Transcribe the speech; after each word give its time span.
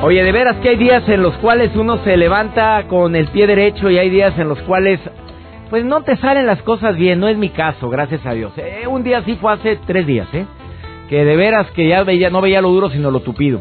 Oye, 0.00 0.22
de 0.22 0.30
veras 0.30 0.56
que 0.58 0.68
hay 0.68 0.76
días 0.76 1.08
en 1.08 1.22
los 1.22 1.34
cuales 1.38 1.74
uno 1.74 1.98
se 2.04 2.16
levanta 2.16 2.84
con 2.86 3.16
el 3.16 3.26
pie 3.28 3.48
derecho 3.48 3.90
y 3.90 3.98
hay 3.98 4.08
días 4.10 4.38
en 4.38 4.48
los 4.48 4.60
cuales 4.62 5.00
pues 5.70 5.84
no 5.84 6.02
te 6.02 6.16
salen 6.18 6.46
las 6.46 6.62
cosas 6.62 6.96
bien, 6.96 7.18
no 7.18 7.26
es 7.26 7.36
mi 7.36 7.48
caso, 7.48 7.90
gracias 7.90 8.24
a 8.24 8.32
Dios. 8.32 8.52
Eh, 8.56 8.86
un 8.86 9.02
día 9.02 9.22
sí 9.24 9.36
fue 9.40 9.52
hace 9.52 9.76
tres 9.86 10.06
días, 10.06 10.28
¿eh? 10.32 10.46
Que 11.10 11.24
de 11.24 11.36
veras 11.36 11.68
que 11.72 11.88
ya 11.88 12.04
veía, 12.04 12.30
no 12.30 12.40
veía 12.40 12.60
lo 12.60 12.70
duro 12.70 12.90
sino 12.90 13.10
lo 13.10 13.20
tupido. 13.20 13.60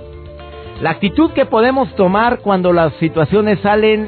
La 0.79 0.91
actitud 0.91 1.31
que 1.31 1.47
podemos 1.47 1.93
tomar 1.95 2.39
cuando 2.39 2.71
las 2.71 2.93
situaciones 2.93 3.59
salen 3.61 4.07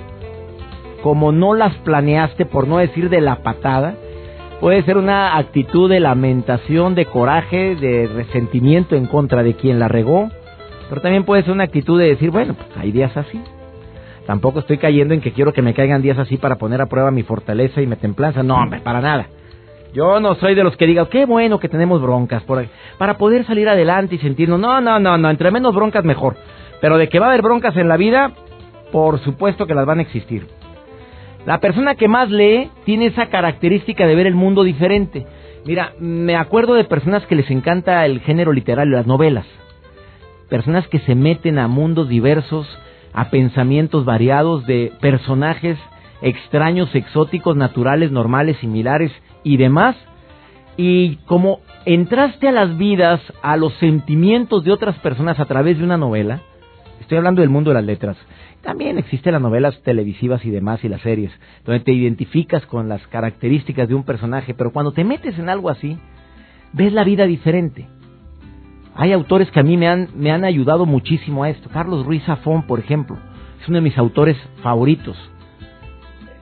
como 1.02 1.32
no 1.32 1.56
las 1.56 1.74
planeaste, 1.78 2.46
por 2.46 2.68
no 2.68 2.78
decir 2.78 3.10
de 3.10 3.22
la 3.22 3.38
patada, 3.38 3.96
puede 4.62 4.84
ser 4.84 4.98
una 4.98 5.36
actitud 5.36 5.90
de 5.90 6.00
lamentación, 6.00 6.94
de 6.94 7.06
coraje, 7.06 7.76
de 7.76 8.06
resentimiento 8.06 8.96
en 8.96 9.08
contra 9.08 9.42
de 9.42 9.56
quien 9.56 9.80
la 9.80 9.88
regó, 9.88 10.30
pero 10.90 11.02
también 11.02 11.24
puede 11.24 11.44
ser 11.44 11.52
una 11.52 11.66
actitud 11.66 12.00
de 12.00 12.08
decir, 12.08 12.32
bueno, 12.32 12.56
pues 12.56 12.68
hay 12.76 12.92
días 12.92 13.16
así. 13.16 13.40
Tampoco 14.26 14.60
estoy 14.60 14.80
cayendo 14.80 15.14
en 15.14 15.22
que 15.22 15.32
quiero 15.32 15.54
que 15.54 15.62
me 15.62 15.74
caigan 15.74 16.02
días 16.02 16.18
así 16.18 16.38
para 16.38 16.56
poner 16.56 16.82
a 16.82 16.88
prueba 16.88 17.12
mi 17.12 17.24
fortaleza 17.24 17.82
y 17.82 17.88
mi 17.88 17.96
templanza. 17.96 18.44
No, 18.44 18.56
hombre, 18.56 18.80
para 18.82 19.00
nada. 19.00 19.28
Yo 19.94 20.20
no 20.20 20.36
soy 20.36 20.56
de 20.56 20.64
los 20.64 20.76
que 20.78 20.86
digan, 20.86 21.08
qué 21.08 21.26
bueno 21.26 21.60
que 21.60 21.70
tenemos 21.70 22.02
broncas 22.02 22.44
por 22.44 22.64
para 22.98 23.18
poder 23.18 23.46
salir 23.46 23.68
adelante 23.70 24.16
y 24.16 24.20
sentirnos, 24.20 24.60
no, 24.60 24.82
no, 24.82 25.00
no, 25.00 25.18
no, 25.18 25.30
entre 25.30 25.52
menos 25.52 25.74
broncas 25.74 26.04
mejor. 26.04 26.38
Pero 26.82 26.98
de 26.98 27.10
que 27.10 27.20
va 27.20 27.28
a 27.28 27.30
haber 27.30 27.42
broncas 27.42 27.76
en 27.76 27.88
la 27.88 27.98
vida, 27.98 28.32
por 28.92 29.20
supuesto 29.20 29.66
que 29.66 29.74
las 29.74 29.86
van 29.86 30.00
a 30.00 30.04
existir. 30.04 30.48
La 31.46 31.60
persona 31.60 31.96
que 31.96 32.08
más 32.08 32.30
lee 32.30 32.70
tiene 32.84 33.08
esa 33.08 33.28
característica 33.28 34.06
de 34.06 34.16
ver 34.16 34.28
el 34.28 34.36
mundo 34.36 34.64
diferente. 34.64 35.26
Mira, 35.66 35.94
me 36.00 36.36
acuerdo 36.36 36.76
de 36.76 36.84
personas 36.84 37.26
que 37.26 37.36
les 37.36 37.50
encanta 37.50 38.06
el 38.06 38.20
género 38.22 38.54
literario, 38.54 38.96
las 38.96 39.08
novelas 39.08 39.46
personas 40.50 40.88
que 40.88 41.00
se 41.00 41.16
meten 41.16 41.60
a 41.60 41.68
mundos 41.68 42.10
diversos, 42.10 42.68
a 43.14 43.30
pensamientos 43.30 44.06
variados 44.06 44.66
de 44.66 44.92
personajes 45.00 45.78
extraños, 46.22 46.94
exóticos, 46.96 47.56
naturales, 47.56 48.12
normales, 48.12 48.58
similares 48.58 49.12
y 49.44 49.58
demás. 49.58 49.96
Y 50.78 51.18
como 51.26 51.60
entraste 51.86 52.48
a 52.48 52.52
las 52.52 52.78
vidas, 52.78 53.22
a 53.42 53.58
los 53.58 53.74
sentimientos 53.76 54.64
de 54.64 54.72
otras 54.72 54.98
personas 55.00 55.40
a 55.40 55.46
través 55.46 55.78
de 55.78 55.84
una 55.84 55.98
novela, 55.98 56.42
estoy 57.02 57.18
hablando 57.18 57.42
del 57.42 57.50
mundo 57.50 57.72
de 57.72 57.76
las 57.76 57.86
letras, 57.86 58.18
también 58.62 58.98
existen 58.98 59.34
las 59.34 59.42
novelas 59.42 59.82
televisivas 59.84 60.44
y 60.46 60.50
demás 60.50 60.84
y 60.84 60.90
las 60.90 61.02
series, 61.02 61.32
donde 61.66 61.84
te 61.84 61.92
identificas 61.92 62.66
con 62.66 62.90
las 62.90 63.06
características 63.08 63.88
de 63.88 63.96
un 63.96 64.04
personaje, 64.04 64.54
pero 64.54 64.72
cuando 64.72 64.92
te 64.92 65.04
metes 65.04 65.38
en 65.40 65.50
algo 65.50 65.70
así, 65.70 65.98
ves 66.74 66.94
la 66.94 67.04
vida 67.04 67.26
diferente. 67.26 67.88
Hay 69.02 69.14
autores 69.14 69.50
que 69.50 69.62
a 69.62 69.64
mí 69.64 69.78
me 69.78 69.88
han, 69.88 70.10
me 70.14 70.30
han 70.30 70.44
ayudado 70.44 70.86
muchísimo 70.86 71.46
a 71.46 71.50
esto. 71.50 71.70
Carlos 71.70 72.06
Ruiz 72.06 72.22
Zafón, 72.26 72.64
por 72.64 72.80
ejemplo, 72.80 73.18
es 73.62 73.66
uno 73.70 73.78
de 73.78 73.82
mis 73.82 73.98
autores 73.98 74.36
favoritos. 74.62 75.18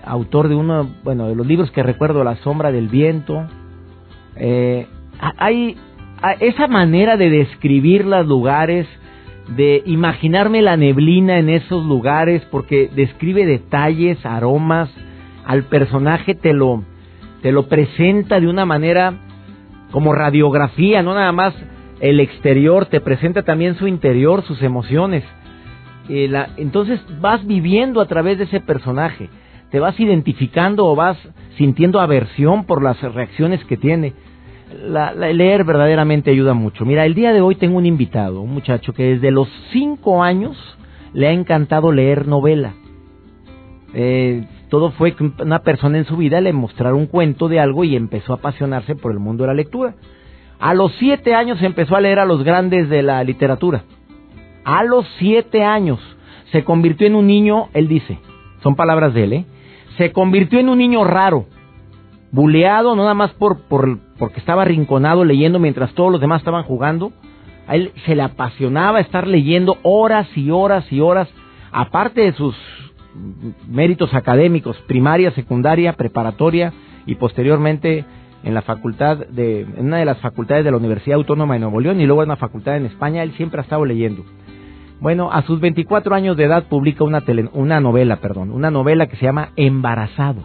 Autor 0.04 0.48
de 0.48 0.56
uno, 0.56 0.90
bueno, 1.04 1.28
de 1.28 1.36
los 1.36 1.46
libros 1.46 1.70
que 1.70 1.84
recuerdo, 1.84 2.24
La 2.24 2.38
sombra 2.38 2.72
del 2.72 2.88
viento. 2.88 3.46
Eh, 4.38 4.88
hay 5.38 5.78
esa 6.40 6.68
manera 6.68 7.16
de 7.16 7.30
describir 7.30 8.06
los 8.06 8.26
lugares, 8.26 8.88
de 9.56 9.84
imaginarme 9.86 10.64
la 10.64 10.78
neblina 10.78 11.38
en 11.38 11.50
esos 11.50 11.86
lugares, 11.86 12.42
porque 12.50 12.90
describe 12.96 13.46
detalles, 13.46 14.26
aromas, 14.26 14.90
al 15.46 15.66
personaje 15.66 16.34
te 16.34 16.54
lo, 16.54 16.84
te 17.44 17.52
lo 17.52 17.68
presenta 17.68 18.40
de 18.40 18.48
una 18.48 18.66
manera 18.66 19.14
como 19.92 20.12
radiografía, 20.12 21.04
no 21.04 21.14
nada 21.14 21.32
más 21.32 21.54
el 22.00 22.20
exterior, 22.20 22.86
te 22.86 23.02
presenta 23.02 23.44
también 23.44 23.76
su 23.76 23.88
interior, 23.88 24.44
sus 24.44 24.62
emociones. 24.62 25.24
Eh, 26.10 26.32
entonces 26.58 27.02
vas 27.20 27.46
viviendo 27.46 28.02
a 28.02 28.06
través 28.06 28.38
de 28.38 28.46
ese 28.46 28.62
personaje, 28.62 29.30
te 29.72 29.80
vas 29.80 30.00
identificando 30.00 30.86
o 30.86 30.96
vas 30.96 31.18
sintiendo 31.58 32.00
aversión 32.00 32.66
por 32.66 32.82
las 32.82 33.02
reacciones 33.02 33.64
que 33.66 33.78
tiene. 33.78 34.14
La, 34.86 35.14
leer 35.14 35.64
verdaderamente 35.64 36.32
ayuda 36.32 36.54
mucho. 36.54 36.86
Mira, 36.86 37.06
el 37.06 37.14
día 37.14 37.34
de 37.34 37.42
hoy 37.42 37.56
tengo 37.56 37.78
un 37.78 37.86
invitado, 37.86 38.42
un 38.42 38.54
muchacho 38.54 38.94
que 38.94 39.04
desde 39.04 39.32
los 39.32 39.48
cinco 39.72 40.24
años 40.24 40.58
le 41.14 41.28
ha 41.28 41.32
encantado 41.32 41.92
leer 41.92 42.28
novela. 42.28 42.74
Eh, 43.94 44.46
todo 44.70 44.92
fue 44.92 45.14
que 45.14 45.32
una 45.40 45.60
persona 45.60 45.98
en 45.98 46.06
su 46.06 46.18
vida 46.18 46.42
le 46.42 46.52
mostrara 46.52 46.94
un 46.94 47.08
cuento 47.08 47.48
de 47.48 47.60
algo 47.60 47.86
y 47.86 47.96
empezó 47.96 48.34
a 48.34 48.38
apasionarse 48.38 48.96
por 48.96 49.12
el 49.12 49.20
mundo 49.20 49.44
de 49.44 49.48
la 49.48 49.54
lectura. 49.54 49.96
A 50.60 50.74
los 50.74 50.92
siete 51.00 51.36
años 51.36 51.62
empezó 51.62 51.96
a 51.96 52.02
leer 52.02 52.20
a 52.20 52.26
los 52.26 52.44
grandes 52.44 52.90
de 52.90 53.04
la 53.04 53.24
literatura. 53.24 53.84
A 54.66 54.84
los 54.84 55.06
siete 55.20 55.64
años 55.64 56.00
se 56.52 56.64
convirtió 56.64 57.08
en 57.08 57.16
un 57.16 57.28
niño, 57.28 57.70
él 57.74 57.88
dice, 57.88 58.20
son 58.64 58.76
palabras 58.76 59.14
de 59.14 59.24
él, 59.24 59.34
¿eh? 59.34 59.46
se 59.98 60.12
convirtió 60.12 60.60
en 60.60 60.70
un 60.70 60.78
niño 60.78 61.04
raro, 61.04 61.46
buleado 62.32 62.96
no 62.96 63.04
nada 63.04 63.14
más 63.14 63.32
por, 63.34 63.62
por, 63.68 64.00
porque 64.18 64.40
estaba 64.40 64.64
arrinconado 64.64 65.26
leyendo 65.26 65.60
mientras 65.60 65.94
todos 65.94 66.12
los 66.12 66.22
demás 66.22 66.42
estaban 66.42 66.64
jugando. 66.64 67.12
A 67.68 67.76
él 67.76 67.92
se 68.06 68.16
le 68.16 68.22
apasionaba 68.22 69.00
estar 69.00 69.28
leyendo 69.28 69.78
horas 69.84 70.28
y 70.36 70.52
horas 70.52 70.90
y 70.92 71.02
horas, 71.02 71.28
aparte 71.72 72.22
de 72.22 72.34
sus 72.34 72.56
méritos 73.68 74.14
académicos, 74.14 74.78
primaria, 74.88 75.32
secundaria, 75.32 75.94
preparatoria 75.94 76.74
y 77.06 77.16
posteriormente 77.16 78.06
en 78.48 78.54
la 78.54 78.62
facultad 78.62 79.18
de, 79.18 79.62
en 79.62 79.88
una 79.88 79.98
de 79.98 80.06
las 80.06 80.20
facultades 80.20 80.64
de 80.64 80.72
la 80.72 80.78
Universidad 80.78 81.18
Autónoma 81.18 81.56
de 81.56 81.60
Nuevo 81.60 81.82
León 81.82 82.00
y 82.00 82.06
luego 82.06 82.24
en 82.24 82.30
una 82.30 82.38
facultad 82.38 82.78
en 82.78 82.86
España, 82.86 83.22
él 83.22 83.34
siempre 83.34 83.60
ha 83.60 83.64
estado 83.64 83.84
leyendo. 83.84 84.24
Bueno, 85.02 85.30
a 85.34 85.42
sus 85.42 85.60
24 85.60 86.16
años 86.16 86.38
de 86.38 86.46
edad 86.46 86.64
publica 86.70 87.04
una, 87.04 87.22
una 87.52 87.82
novela, 87.82 88.16
perdón, 88.22 88.52
una 88.52 88.72
novela 88.72 89.08
que 89.08 89.18
se 89.18 89.26
llama 89.26 89.50
Embarazado. 89.58 90.42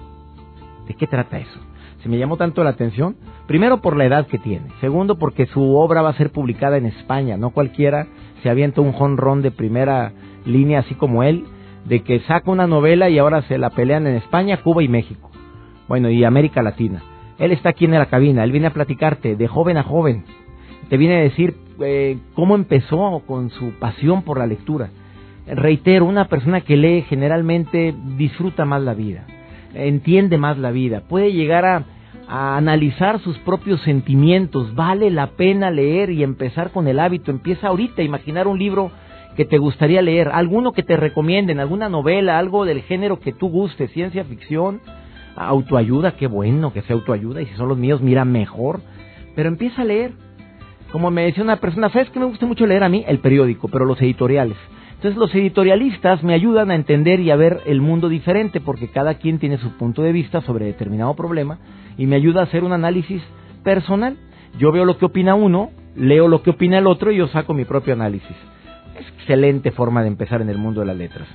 ¿De 0.89 0.95
qué 0.95 1.07
trata 1.07 1.39
eso? 1.39 1.61
Se 2.03 2.09
me 2.09 2.19
llamó 2.19 2.37
tanto 2.37 2.65
la 2.65 2.71
atención, 2.71 3.15
primero 3.47 3.81
por 3.81 3.97
la 3.97 4.05
edad 4.05 4.27
que 4.27 4.39
tiene, 4.39 4.67
segundo 4.81 5.17
porque 5.17 5.47
su 5.47 5.77
obra 5.77 6.03
va 6.03 6.11
a 6.11 6.15
ser 6.15 6.33
publicada 6.33 6.79
en 6.79 6.87
España, 6.87 7.37
no 7.37 7.51
cualquiera 7.51 8.09
se 8.43 8.51
avienta 8.51 8.81
un 8.81 8.91
jonrón 8.91 9.43
de 9.43 9.53
primera 9.53 10.11
línea 10.45 10.81
así 10.81 10.97
como 10.97 11.23
él, 11.23 11.45
de 11.85 12.03
que 12.03 12.19
saca 12.21 12.51
una 12.51 12.67
novela 12.67 13.09
y 13.09 13.19
ahora 13.19 13.43
se 13.43 13.59
la 13.59 13.71
pelean 13.71 14.09
en 14.09 14.17
España, 14.17 14.57
Cuba 14.57 14.83
y 14.83 14.89
México. 14.89 15.31
Bueno, 15.87 16.11
y 16.11 16.25
América 16.25 16.63
Latina. 16.63 17.01
Él 17.39 17.53
está 17.53 17.71
aquí 17.71 17.85
en 17.85 17.93
la 17.93 18.07
cabina, 18.07 18.45
él 18.45 18.53
viene 18.53 18.69
a 18.69 18.73
platicarte 18.73 19.37
de 19.37 19.49
joven 19.49 19.77
a 19.77 19.83
joven. 19.83 20.25
Te 20.89 20.97
viene 20.97 21.17
a 21.17 21.23
decir 21.23 21.55
eh, 21.81 22.19
cómo 22.35 22.55
empezó 22.55 23.23
con 23.27 23.51
su 23.51 23.73
pasión 23.79 24.23
por 24.23 24.39
la 24.39 24.47
lectura. 24.47 24.91
Reitero, 25.47 26.05
una 26.05 26.29
persona 26.29 26.61
que 26.61 26.77
lee 26.77 27.03
generalmente 27.09 27.95
disfruta 28.17 28.65
más 28.65 28.83
la 28.83 28.95
vida, 28.95 29.27
entiende 29.75 30.39
más 30.39 30.57
la 30.59 30.71
vida, 30.71 31.03
puede 31.09 31.33
llegar 31.33 31.65
a, 31.65 31.85
analizar 32.29 33.19
sus 33.19 33.37
propios 33.39 33.83
sentimientos. 33.83 34.75
Vale 34.75 35.11
la 35.11 35.33
pena 35.33 35.71
leer 35.71 36.09
y 36.11 36.23
empezar 36.23 36.71
con 36.71 36.89
el 36.89 36.99
hábito. 36.99 37.31
Empieza 37.31 37.69
ahorita 37.69 38.01
a 38.01 38.05
imaginar 38.05 38.47
un 38.47 38.59
libro 38.59 38.91
que 39.37 39.45
te 39.45 39.59
gustaría 39.59 40.01
leer, 40.01 40.31
alguno 40.33 40.73
que 40.73 40.83
te 40.83 40.97
recomienden, 40.97 41.61
alguna 41.61 41.91
novela, 41.91 42.39
algo 42.39 42.65
del 42.65 42.83
género 42.83 43.19
que 43.19 43.33
tú 43.33 43.49
guste, 43.49 43.89
ciencia 43.89 44.25
ficción, 44.25 44.81
autoayuda, 45.37 46.17
qué 46.17 46.27
bueno 46.27 46.73
que 46.73 46.83
sea 46.83 46.95
autoayuda, 46.95 47.43
y 47.43 47.47
si 47.47 47.55
son 47.55 47.69
los 47.69 47.79
míos, 47.79 48.01
mira 48.01 48.25
mejor. 48.25 48.81
Pero 49.35 49.49
empieza 49.49 49.83
a 49.83 49.85
leer. 49.85 50.13
Como 50.91 51.11
me 51.11 51.25
decía 51.25 51.43
una 51.43 51.57
persona, 51.57 51.89
¿sabes 51.89 52.11
que 52.11 52.19
me 52.19 52.27
gusta 52.27 52.45
mucho 52.45 52.67
leer 52.67 52.85
a 52.85 52.89
mí? 52.89 53.05
El 53.09 53.19
periódico, 53.19 53.69
pero 53.69 53.87
los 53.87 54.01
editoriales. 54.03 54.57
Entonces 54.95 55.19
los 55.19 55.35
editorialistas 55.35 56.23
me 56.23 56.35
ayudan 56.35 56.71
a 56.71 56.75
entender 56.75 57.19
y 57.21 57.31
a 57.31 57.37
ver 57.37 57.61
el 57.67 57.81
mundo 57.81 58.09
diferente, 58.09 58.61
porque 58.61 58.89
cada 58.89 59.15
quien 59.15 59.39
tiene 59.39 59.59
su 59.59 59.77
punto 59.77 60.03
de 60.03 60.13
vista 60.13 60.43
sobre 60.43 60.67
determinado 60.67 61.15
problema, 61.15 61.59
y 61.97 62.07
me 62.07 62.17
ayuda 62.17 62.41
a 62.41 62.45
hacer 62.45 62.63
un 62.63 62.73
análisis 62.73 63.23
personal. 63.65 64.17
Yo 64.59 64.71
veo 64.71 64.85
lo 64.85 64.99
que 64.99 65.07
opina 65.07 65.35
uno, 65.35 65.71
leo 65.97 66.29
lo 66.29 66.43
que 66.43 66.51
opina 66.51 66.79
el 66.79 66.87
otro 66.87 67.11
y 67.11 67.17
yo 67.17 67.27
saco 67.29 67.55
mi 67.55 67.65
propio 67.65 67.95
análisis. 67.95 68.37
Es 68.99 69.09
excelente 69.19 69.71
forma 69.71 70.03
de 70.03 70.09
empezar 70.09 70.43
en 70.43 70.51
el 70.51 70.59
mundo 70.59 70.81
de 70.81 70.87
las 70.87 70.97
letras. 70.97 71.27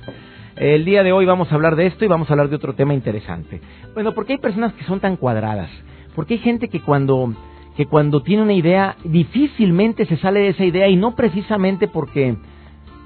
El 0.58 0.84
día 0.84 1.04
de 1.04 1.12
hoy 1.12 1.24
vamos 1.24 1.52
a 1.52 1.54
hablar 1.54 1.76
de 1.76 1.86
esto 1.86 2.04
y 2.04 2.08
vamos 2.08 2.28
a 2.28 2.32
hablar 2.32 2.48
de 2.48 2.56
otro 2.56 2.74
tema 2.74 2.92
interesante. 2.92 3.60
Bueno, 3.94 4.12
¿por 4.12 4.26
qué 4.26 4.32
hay 4.32 4.38
personas 4.40 4.72
que 4.72 4.82
son 4.82 4.98
tan 4.98 5.14
cuadradas? 5.14 5.70
Porque 6.16 6.34
hay 6.34 6.40
gente 6.40 6.68
que 6.68 6.80
cuando 6.80 7.32
que 7.76 7.86
cuando 7.86 8.24
tiene 8.24 8.42
una 8.42 8.54
idea 8.54 8.96
difícilmente 9.04 10.04
se 10.06 10.16
sale 10.16 10.40
de 10.40 10.48
esa 10.48 10.64
idea 10.64 10.88
y 10.88 10.96
no 10.96 11.14
precisamente 11.14 11.86
porque 11.86 12.36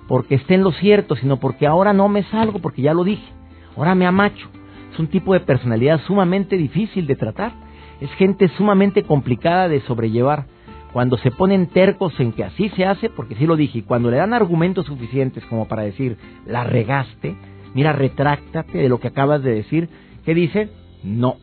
porque 0.08 0.36
esté 0.36 0.54
en 0.54 0.62
lo 0.62 0.72
cierto, 0.72 1.14
sino 1.14 1.36
porque 1.40 1.66
ahora 1.66 1.92
no 1.92 2.08
me 2.08 2.22
salgo 2.22 2.58
porque 2.58 2.80
ya 2.80 2.94
lo 2.94 3.04
dije. 3.04 3.30
Ahora 3.76 3.94
me 3.94 4.06
amacho. 4.06 4.48
Es 4.90 4.98
un 4.98 5.08
tipo 5.08 5.34
de 5.34 5.40
personalidad 5.40 6.00
sumamente 6.06 6.56
difícil 6.56 7.06
de 7.06 7.16
tratar. 7.16 7.52
Es 8.00 8.10
gente 8.12 8.48
sumamente 8.56 9.02
complicada 9.02 9.68
de 9.68 9.82
sobrellevar. 9.82 10.46
Cuando 10.92 11.16
se 11.18 11.30
ponen 11.30 11.68
tercos 11.68 12.18
en 12.20 12.32
que 12.32 12.44
así 12.44 12.68
se 12.70 12.84
hace, 12.84 13.08
porque 13.08 13.34
sí 13.36 13.46
lo 13.46 13.56
dije, 13.56 13.78
y 13.78 13.82
cuando 13.82 14.10
le 14.10 14.18
dan 14.18 14.34
argumentos 14.34 14.86
suficientes 14.86 15.44
como 15.46 15.66
para 15.66 15.82
decir, 15.82 16.18
la 16.46 16.64
regaste, 16.64 17.34
mira, 17.74 17.92
retráctate 17.92 18.78
de 18.78 18.88
lo 18.88 19.00
que 19.00 19.08
acabas 19.08 19.42
de 19.42 19.54
decir, 19.54 19.88
¿qué 20.24 20.34
dice? 20.34 20.68
No. 21.02 21.36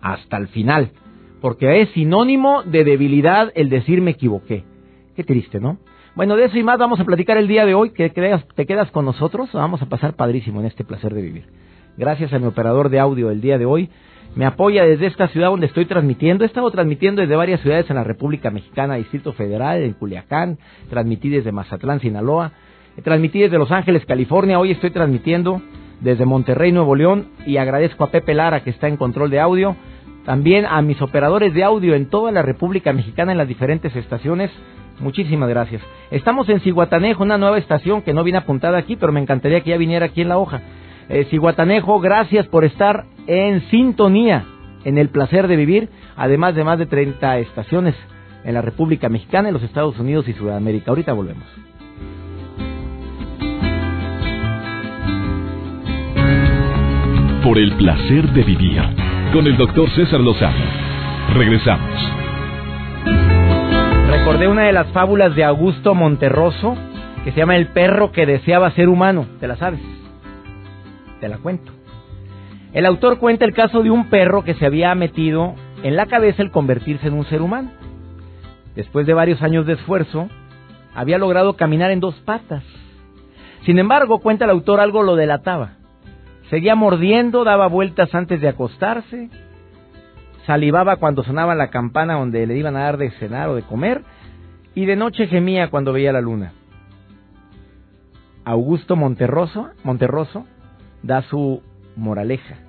Hasta 0.00 0.36
el 0.36 0.48
final 0.48 0.90
porque 1.40 1.82
es 1.82 1.90
sinónimo 1.90 2.62
de 2.64 2.84
debilidad 2.84 3.52
el 3.54 3.68
decir 3.68 4.00
me 4.00 4.12
equivoqué. 4.12 4.64
Qué 5.14 5.24
triste, 5.24 5.60
¿no? 5.60 5.78
Bueno, 6.14 6.34
de 6.34 6.46
eso 6.46 6.58
y 6.58 6.62
más 6.62 6.78
vamos 6.78 6.98
a 6.98 7.04
platicar 7.04 7.36
el 7.36 7.46
día 7.46 7.64
de 7.66 7.74
hoy. 7.74 7.90
Que 7.90 8.10
te 8.10 8.66
quedas 8.66 8.90
con 8.90 9.04
nosotros. 9.04 9.50
Vamos 9.52 9.82
a 9.82 9.86
pasar 9.86 10.14
padrísimo 10.14 10.60
en 10.60 10.66
este 10.66 10.82
placer 10.82 11.14
de 11.14 11.22
vivir. 11.22 11.44
Gracias 11.96 12.32
a 12.32 12.38
mi 12.38 12.46
operador 12.46 12.88
de 12.88 12.98
audio 12.98 13.30
el 13.30 13.40
día 13.40 13.58
de 13.58 13.66
hoy. 13.66 13.90
Me 14.34 14.44
apoya 14.44 14.84
desde 14.84 15.06
esta 15.06 15.28
ciudad 15.28 15.48
donde 15.48 15.66
estoy 15.66 15.86
transmitiendo. 15.86 16.44
He 16.44 16.46
estado 16.46 16.70
transmitiendo 16.70 17.22
desde 17.22 17.36
varias 17.36 17.60
ciudades 17.60 17.88
en 17.88 17.96
la 17.96 18.04
República 18.04 18.50
Mexicana, 18.50 18.96
Distrito 18.96 19.32
Federal, 19.32 19.82
en 19.82 19.94
Culiacán. 19.94 20.58
Transmití 20.90 21.28
desde 21.28 21.52
Mazatlán, 21.52 22.00
Sinaloa. 22.00 22.52
Transmití 23.02 23.40
desde 23.40 23.58
Los 23.58 23.70
Ángeles, 23.70 24.04
California. 24.04 24.58
Hoy 24.58 24.72
estoy 24.72 24.90
transmitiendo 24.90 25.62
desde 26.00 26.26
Monterrey, 26.26 26.72
Nuevo 26.72 26.94
León. 26.94 27.28
Y 27.46 27.56
agradezco 27.56 28.04
a 28.04 28.10
Pepe 28.10 28.34
Lara 28.34 28.62
que 28.62 28.70
está 28.70 28.88
en 28.88 28.96
control 28.96 29.30
de 29.30 29.40
audio 29.40 29.76
también 30.26 30.66
a 30.66 30.82
mis 30.82 31.00
operadores 31.00 31.54
de 31.54 31.62
audio 31.62 31.94
en 31.94 32.10
toda 32.10 32.32
la 32.32 32.42
República 32.42 32.92
Mexicana 32.92 33.30
en 33.30 33.38
las 33.38 33.46
diferentes 33.46 33.94
estaciones. 33.94 34.50
Muchísimas 34.98 35.48
gracias. 35.48 35.80
Estamos 36.10 36.48
en 36.48 36.60
Ciguatanejo, 36.60 37.22
una 37.22 37.38
nueva 37.38 37.58
estación 37.58 38.02
que 38.02 38.12
no 38.12 38.24
viene 38.24 38.40
apuntada 38.40 38.76
aquí, 38.76 38.96
pero 38.96 39.12
me 39.12 39.20
encantaría 39.20 39.60
que 39.60 39.70
ya 39.70 39.76
viniera 39.76 40.06
aquí 40.06 40.22
en 40.22 40.28
la 40.28 40.38
hoja. 40.38 40.62
Eh, 41.08 41.26
Ciguatanejo, 41.30 42.00
gracias 42.00 42.48
por 42.48 42.64
estar 42.64 43.04
en 43.26 43.62
sintonía 43.70 44.44
en 44.84 44.98
el 44.98 45.08
placer 45.08 45.48
de 45.48 45.56
vivir, 45.56 45.88
además 46.16 46.54
de 46.54 46.62
más 46.62 46.78
de 46.78 46.86
30 46.86 47.38
estaciones 47.38 47.94
en 48.44 48.54
la 48.54 48.62
República 48.62 49.08
Mexicana, 49.08 49.48
en 49.48 49.54
los 49.54 49.64
Estados 49.64 49.98
Unidos 49.98 50.28
y 50.28 50.32
Sudamérica. 50.32 50.92
Ahorita 50.92 51.12
volvemos. 51.12 51.44
Por 57.42 57.58
el 57.58 57.72
placer 57.76 58.28
de 58.32 58.42
vivir 58.44 58.80
con 59.32 59.46
el 59.46 59.56
doctor 59.56 59.90
César 59.90 60.20
Lozano. 60.20 60.64
Regresamos. 61.34 62.12
Recordé 64.08 64.46
una 64.46 64.62
de 64.62 64.72
las 64.72 64.86
fábulas 64.92 65.34
de 65.34 65.42
Augusto 65.42 65.94
Monterroso 65.94 66.76
que 67.24 67.32
se 67.32 67.38
llama 67.38 67.56
El 67.56 67.68
perro 67.68 68.12
que 68.12 68.24
deseaba 68.24 68.70
ser 68.70 68.88
humano. 68.88 69.26
¿Te 69.40 69.48
la 69.48 69.56
sabes? 69.56 69.80
Te 71.20 71.28
la 71.28 71.38
cuento. 71.38 71.75
El 72.76 72.84
autor 72.84 73.18
cuenta 73.18 73.46
el 73.46 73.54
caso 73.54 73.82
de 73.82 73.90
un 73.90 74.10
perro 74.10 74.44
que 74.44 74.52
se 74.52 74.66
había 74.66 74.94
metido 74.94 75.54
en 75.82 75.96
la 75.96 76.04
cabeza 76.04 76.42
el 76.42 76.50
convertirse 76.50 77.06
en 77.06 77.14
un 77.14 77.24
ser 77.24 77.40
humano. 77.40 77.70
Después 78.74 79.06
de 79.06 79.14
varios 79.14 79.40
años 79.40 79.64
de 79.64 79.72
esfuerzo, 79.72 80.28
había 80.94 81.16
logrado 81.16 81.56
caminar 81.56 81.90
en 81.90 82.00
dos 82.00 82.14
patas. 82.26 82.62
Sin 83.64 83.78
embargo, 83.78 84.18
cuenta 84.18 84.44
el 84.44 84.50
autor 84.50 84.80
algo 84.80 85.02
lo 85.02 85.16
delataba. 85.16 85.78
Seguía 86.50 86.74
mordiendo, 86.74 87.44
daba 87.44 87.66
vueltas 87.66 88.14
antes 88.14 88.42
de 88.42 88.48
acostarse, 88.48 89.30
salivaba 90.44 90.96
cuando 90.96 91.22
sonaba 91.22 91.54
la 91.54 91.70
campana 91.70 92.18
donde 92.18 92.46
le 92.46 92.58
iban 92.58 92.76
a 92.76 92.82
dar 92.82 92.98
de 92.98 93.10
cenar 93.12 93.48
o 93.48 93.54
de 93.54 93.62
comer, 93.62 94.02
y 94.74 94.84
de 94.84 94.96
noche 94.96 95.28
gemía 95.28 95.70
cuando 95.70 95.94
veía 95.94 96.12
la 96.12 96.20
luna. 96.20 96.52
Augusto 98.44 98.96
Monterroso, 98.96 99.70
Monterroso 99.82 100.44
da 101.02 101.22
su 101.22 101.62
moraleja. 101.96 102.65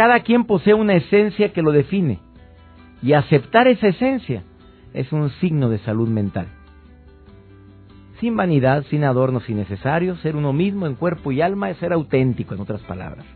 Cada 0.00 0.20
quien 0.20 0.44
posee 0.44 0.72
una 0.72 0.94
esencia 0.94 1.52
que 1.52 1.60
lo 1.60 1.72
define, 1.72 2.20
y 3.02 3.12
aceptar 3.12 3.68
esa 3.68 3.88
esencia 3.88 4.44
es 4.94 5.12
un 5.12 5.28
signo 5.42 5.68
de 5.68 5.76
salud 5.80 6.08
mental 6.08 6.46
sin 8.18 8.34
vanidad, 8.34 8.86
sin 8.88 9.04
adornos 9.04 9.50
innecesarios, 9.50 10.18
ser 10.20 10.36
uno 10.36 10.54
mismo 10.54 10.86
en 10.86 10.94
cuerpo 10.94 11.32
y 11.32 11.42
alma 11.42 11.68
es 11.68 11.76
ser 11.76 11.92
auténtico, 11.92 12.54
en 12.54 12.62
otras 12.62 12.80
palabras. 12.80 13.26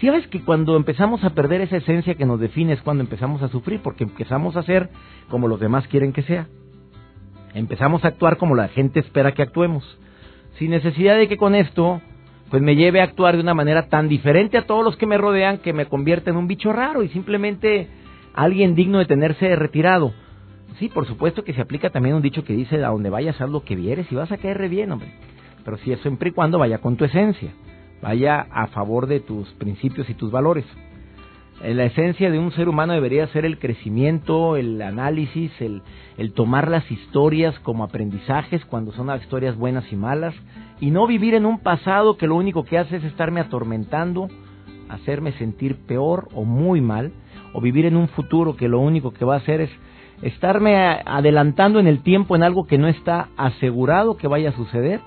Si 0.00 0.10
ves 0.10 0.26
que 0.26 0.42
cuando 0.42 0.76
empezamos 0.76 1.22
a 1.22 1.30
perder 1.30 1.60
esa 1.60 1.76
esencia 1.76 2.16
que 2.16 2.26
nos 2.26 2.40
define 2.40 2.72
es 2.72 2.82
cuando 2.82 3.04
empezamos 3.04 3.40
a 3.42 3.48
sufrir, 3.48 3.80
porque 3.80 4.02
empezamos 4.02 4.56
a 4.56 4.64
ser 4.64 4.90
como 5.30 5.46
los 5.46 5.60
demás 5.60 5.86
quieren 5.86 6.12
que 6.12 6.22
sea. 6.22 6.48
Empezamos 7.54 8.04
a 8.04 8.08
actuar 8.08 8.36
como 8.36 8.56
la 8.56 8.66
gente 8.66 8.98
espera 8.98 9.30
que 9.30 9.42
actuemos, 9.42 9.84
sin 10.58 10.72
necesidad 10.72 11.16
de 11.16 11.28
que 11.28 11.36
con 11.36 11.54
esto 11.54 12.00
pues 12.54 12.62
me 12.62 12.76
lleve 12.76 13.00
a 13.00 13.02
actuar 13.02 13.34
de 13.34 13.42
una 13.42 13.52
manera 13.52 13.88
tan 13.88 14.08
diferente 14.08 14.56
a 14.56 14.64
todos 14.64 14.84
los 14.84 14.96
que 14.96 15.08
me 15.08 15.18
rodean 15.18 15.58
que 15.58 15.72
me 15.72 15.86
convierta 15.86 16.30
en 16.30 16.36
un 16.36 16.46
bicho 16.46 16.72
raro 16.72 17.02
y 17.02 17.08
simplemente 17.08 17.88
alguien 18.32 18.76
digno 18.76 19.00
de 19.00 19.06
tenerse 19.06 19.56
retirado. 19.56 20.14
Sí, 20.78 20.88
por 20.88 21.04
supuesto 21.04 21.42
que 21.42 21.52
se 21.52 21.60
aplica 21.60 21.90
también 21.90 22.14
un 22.14 22.22
dicho 22.22 22.44
que 22.44 22.52
dice, 22.52 22.76
a 22.76 22.90
donde 22.90 23.10
vayas 23.10 23.40
haz 23.40 23.50
lo 23.50 23.64
que 23.64 23.74
vieres 23.74 24.06
y 24.08 24.14
vas 24.14 24.30
a 24.30 24.36
caer 24.36 24.56
re 24.56 24.68
bien, 24.68 24.92
hombre. 24.92 25.12
Pero 25.64 25.78
si 25.78 25.90
es 25.90 25.98
siempre 26.02 26.28
y 26.28 26.32
cuando 26.32 26.60
vaya 26.60 26.78
con 26.78 26.96
tu 26.96 27.04
esencia, 27.04 27.50
vaya 28.00 28.46
a 28.52 28.68
favor 28.68 29.08
de 29.08 29.18
tus 29.18 29.48
principios 29.54 30.08
y 30.08 30.14
tus 30.14 30.30
valores. 30.30 30.64
La 31.62 31.84
esencia 31.84 32.30
de 32.30 32.38
un 32.38 32.50
ser 32.52 32.68
humano 32.68 32.92
debería 32.92 33.26
ser 33.28 33.44
el 33.44 33.58
crecimiento, 33.58 34.56
el 34.56 34.82
análisis, 34.82 35.52
el, 35.60 35.82
el 36.18 36.32
tomar 36.32 36.68
las 36.68 36.90
historias 36.90 37.58
como 37.60 37.84
aprendizajes 37.84 38.64
cuando 38.64 38.92
son 38.92 39.14
historias 39.16 39.56
buenas 39.56 39.90
y 39.92 39.96
malas, 39.96 40.34
y 40.80 40.90
no 40.90 41.06
vivir 41.06 41.34
en 41.34 41.46
un 41.46 41.60
pasado 41.60 42.16
que 42.16 42.26
lo 42.26 42.34
único 42.34 42.64
que 42.64 42.76
hace 42.76 42.96
es 42.96 43.04
estarme 43.04 43.40
atormentando, 43.40 44.28
hacerme 44.88 45.32
sentir 45.32 45.76
peor 45.86 46.28
o 46.34 46.44
muy 46.44 46.80
mal, 46.80 47.12
o 47.52 47.60
vivir 47.60 47.86
en 47.86 47.96
un 47.96 48.08
futuro 48.08 48.56
que 48.56 48.68
lo 48.68 48.80
único 48.80 49.12
que 49.12 49.24
va 49.24 49.34
a 49.34 49.38
hacer 49.38 49.60
es 49.60 49.70
estarme 50.22 50.76
adelantando 50.76 51.78
en 51.78 51.86
el 51.86 52.02
tiempo 52.02 52.36
en 52.36 52.42
algo 52.42 52.66
que 52.66 52.78
no 52.78 52.88
está 52.88 53.28
asegurado 53.36 54.16
que 54.16 54.26
vaya 54.26 54.50
a 54.50 54.56
suceder 54.56 55.00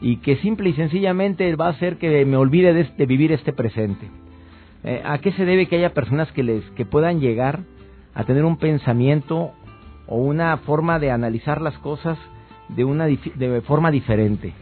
y 0.00 0.16
que 0.16 0.36
simple 0.36 0.70
y 0.70 0.72
sencillamente 0.72 1.54
va 1.56 1.66
a 1.66 1.70
hacer 1.70 1.98
que 1.98 2.24
me 2.24 2.36
olvide 2.36 2.72
de, 2.72 3.06
vivir 3.06 3.32
este 3.32 3.52
presente. 3.52 4.08
Eh, 4.84 5.02
¿A 5.04 5.18
qué 5.18 5.32
se 5.32 5.44
debe 5.44 5.66
que 5.66 5.76
haya 5.76 5.92
personas 5.92 6.30
que 6.32 6.42
les 6.42 6.64
que 6.70 6.84
puedan 6.84 7.20
llegar 7.20 7.60
a 8.14 8.24
tener 8.24 8.44
un 8.44 8.56
pensamiento 8.56 9.52
o 10.06 10.16
una 10.16 10.56
forma 10.58 10.98
de 10.98 11.10
analizar 11.10 11.60
las 11.60 11.76
cosas 11.78 12.18
de 12.68 12.84
una 12.84 13.06
de 13.06 13.62
forma 13.66 13.90
diferente? 13.90 14.52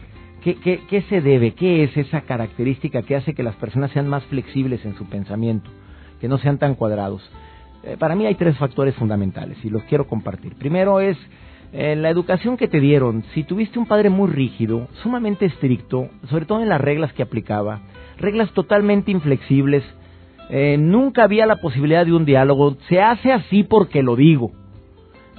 ¿Qué, 0.43 0.55
qué, 0.55 0.81
¿Qué 0.89 1.01
se 1.03 1.21
debe? 1.21 1.53
¿Qué 1.53 1.83
es 1.83 1.97
esa 1.97 2.21
característica 2.21 3.01
que 3.01 3.15
hace 3.15 3.33
que 3.33 3.43
las 3.43 3.55
personas 3.55 3.91
sean 3.91 4.07
más 4.07 4.23
flexibles 4.25 4.85
en 4.85 4.95
su 4.95 5.05
pensamiento, 5.05 5.69
que 6.21 6.29
no 6.29 6.37
sean 6.37 6.57
tan 6.57 6.75
cuadrados? 6.75 7.29
Eh, 7.83 7.97
para 7.97 8.15
mí 8.15 8.25
hay 8.25 8.35
tres 8.35 8.57
factores 8.57 8.95
fundamentales 8.95 9.57
y 9.63 9.69
los 9.69 9.83
quiero 9.83 10.07
compartir. 10.07 10.55
Primero 10.55 10.99
es 10.99 11.17
eh, 11.71 11.95
la 11.95 12.09
educación 12.09 12.57
que 12.57 12.67
te 12.67 12.79
dieron. 12.79 13.23
Si 13.33 13.43
tuviste 13.43 13.79
un 13.79 13.85
padre 13.85 14.09
muy 14.09 14.29
rígido, 14.29 14.87
sumamente 15.03 15.45
estricto, 15.45 16.09
sobre 16.29 16.45
todo 16.45 16.61
en 16.61 16.69
las 16.69 16.81
reglas 16.81 17.13
que 17.13 17.23
aplicaba, 17.23 17.81
reglas 18.17 18.51
totalmente 18.53 19.11
inflexibles, 19.11 19.83
eh, 20.49 20.77
nunca 20.79 21.23
había 21.23 21.45
la 21.45 21.57
posibilidad 21.57 22.05
de 22.05 22.13
un 22.13 22.25
diálogo, 22.25 22.75
se 22.87 23.01
hace 23.01 23.31
así 23.31 23.63
porque 23.63 24.01
lo 24.01 24.15
digo. 24.15 24.51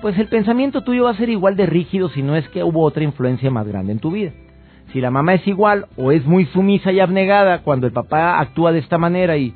Pues 0.01 0.17
el 0.19 0.29
pensamiento 0.29 0.83
tuyo 0.83 1.05
va 1.05 1.11
a 1.11 1.17
ser 1.17 1.29
igual 1.29 1.57
de 1.57 1.67
rígido 1.67 2.09
si 2.09 2.23
no 2.23 2.37
es 2.37 2.49
que 2.49 2.63
hubo 2.63 2.83
otra 2.83 3.03
influencia 3.03 3.51
más 3.51 3.67
grande 3.67 3.93
en 3.93 3.99
tu 3.99 4.13
vida. 4.13 4.33
Si 4.93 5.01
la 5.01 5.11
mamá 5.11 5.35
es 5.35 5.47
igual 5.47 5.87
o 5.97 6.13
es 6.13 6.25
muy 6.25 6.47
sumisa 6.47 6.91
y 6.93 7.01
abnegada 7.01 7.63
cuando 7.63 7.87
el 7.87 7.93
papá 7.93 8.41
actúa 8.41 8.73
de 8.73 8.79
esta 8.79 8.99
manera 8.99 9.37
y, 9.37 9.55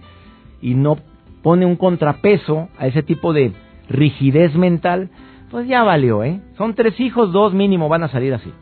y 0.60 0.74
no 0.74 0.98
pone 1.42 1.66
un 1.66 1.76
contrapeso 1.76 2.68
a 2.78 2.86
ese 2.86 3.02
tipo 3.02 3.32
de 3.32 3.52
rigidez 3.88 4.54
mental, 4.54 5.10
pues 5.50 5.66
ya 5.68 5.82
valió, 5.82 6.24
¿eh? 6.24 6.40
Son 6.56 6.74
tres 6.74 6.98
hijos, 7.00 7.32
dos 7.32 7.54
mínimo 7.54 7.88
van 7.88 8.02
a 8.02 8.08
salir 8.08 8.34
así. 8.34 8.52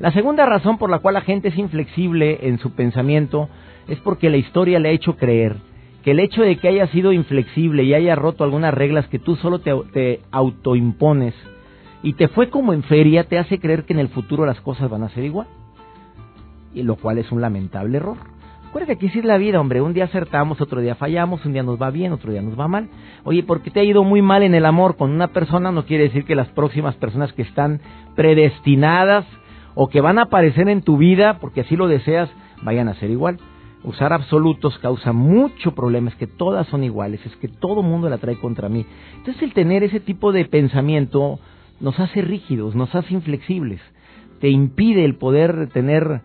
La 0.00 0.10
segunda 0.12 0.44
razón 0.44 0.76
por 0.76 0.90
la 0.90 0.98
cual 0.98 1.14
la 1.14 1.20
gente 1.22 1.48
es 1.48 1.58
inflexible 1.58 2.40
en 2.42 2.58
su 2.58 2.72
pensamiento 2.72 3.48
es 3.88 3.98
porque 4.00 4.28
la 4.28 4.36
historia 4.36 4.78
le 4.78 4.88
ha 4.88 4.92
hecho 4.92 5.16
creer 5.16 5.56
que 6.04 6.10
el 6.10 6.20
hecho 6.20 6.42
de 6.42 6.56
que 6.56 6.68
haya 6.68 6.86
sido 6.88 7.12
inflexible 7.12 7.82
y 7.82 7.94
haya 7.94 8.14
roto 8.14 8.44
algunas 8.44 8.74
reglas 8.74 9.08
que 9.08 9.18
tú 9.18 9.36
solo 9.36 9.60
te, 9.60 10.20
autoimpones 10.30 11.34
y 12.02 12.12
te 12.12 12.28
fue 12.28 12.50
como 12.50 12.74
en 12.74 12.82
feria, 12.82 13.24
te 13.24 13.38
hace 13.38 13.58
creer 13.58 13.84
que 13.84 13.94
en 13.94 13.98
el 13.98 14.08
futuro 14.08 14.44
las 14.44 14.60
cosas 14.60 14.90
van 14.90 15.02
a 15.02 15.08
ser 15.08 15.24
igual. 15.24 15.46
Y 16.74 16.82
lo 16.82 16.96
cual 16.96 17.16
es 17.16 17.32
un 17.32 17.40
lamentable 17.40 17.96
error. 17.96 18.18
Acuérdate 18.68 18.98
que 18.98 19.06
así 19.06 19.20
es 19.20 19.24
la 19.24 19.38
vida, 19.38 19.58
hombre. 19.58 19.80
Un 19.80 19.94
día 19.94 20.04
acertamos, 20.04 20.60
otro 20.60 20.82
día 20.82 20.94
fallamos, 20.94 21.46
un 21.46 21.54
día 21.54 21.62
nos 21.62 21.80
va 21.80 21.90
bien, 21.90 22.12
otro 22.12 22.32
día 22.32 22.42
nos 22.42 22.58
va 22.58 22.68
mal. 22.68 22.90
Oye, 23.22 23.42
porque 23.42 23.70
te 23.70 23.80
ha 23.80 23.84
ido 23.84 24.04
muy 24.04 24.20
mal 24.20 24.42
en 24.42 24.54
el 24.54 24.66
amor 24.66 24.96
con 24.96 25.10
una 25.10 25.28
persona, 25.28 25.72
no 25.72 25.86
quiere 25.86 26.04
decir 26.04 26.26
que 26.26 26.34
las 26.34 26.48
próximas 26.48 26.96
personas 26.96 27.32
que 27.32 27.42
están 27.42 27.80
predestinadas 28.14 29.24
o 29.74 29.88
que 29.88 30.02
van 30.02 30.18
a 30.18 30.24
aparecer 30.24 30.68
en 30.68 30.82
tu 30.82 30.98
vida, 30.98 31.38
porque 31.38 31.62
así 31.62 31.76
lo 31.76 31.88
deseas, 31.88 32.28
vayan 32.62 32.88
a 32.88 32.94
ser 32.94 33.10
igual. 33.10 33.38
Usar 33.84 34.12
absolutos 34.12 34.78
causa 34.78 35.12
mucho 35.12 35.74
problema, 35.74 36.10
es 36.10 36.16
que 36.16 36.26
todas 36.26 36.66
son 36.68 36.84
iguales, 36.84 37.24
es 37.24 37.36
que 37.36 37.48
todo 37.48 37.82
mundo 37.82 38.08
la 38.08 38.18
trae 38.18 38.36
contra 38.36 38.68
mí. 38.68 38.86
Entonces 39.16 39.42
el 39.42 39.52
tener 39.52 39.84
ese 39.84 40.00
tipo 40.00 40.32
de 40.32 40.46
pensamiento 40.46 41.38
nos 41.80 41.98
hace 42.00 42.22
rígidos, 42.22 42.74
nos 42.74 42.94
hace 42.94 43.14
inflexibles, 43.14 43.80
te 44.40 44.48
impide 44.48 45.04
el 45.04 45.16
poder 45.16 45.68
tener 45.68 46.22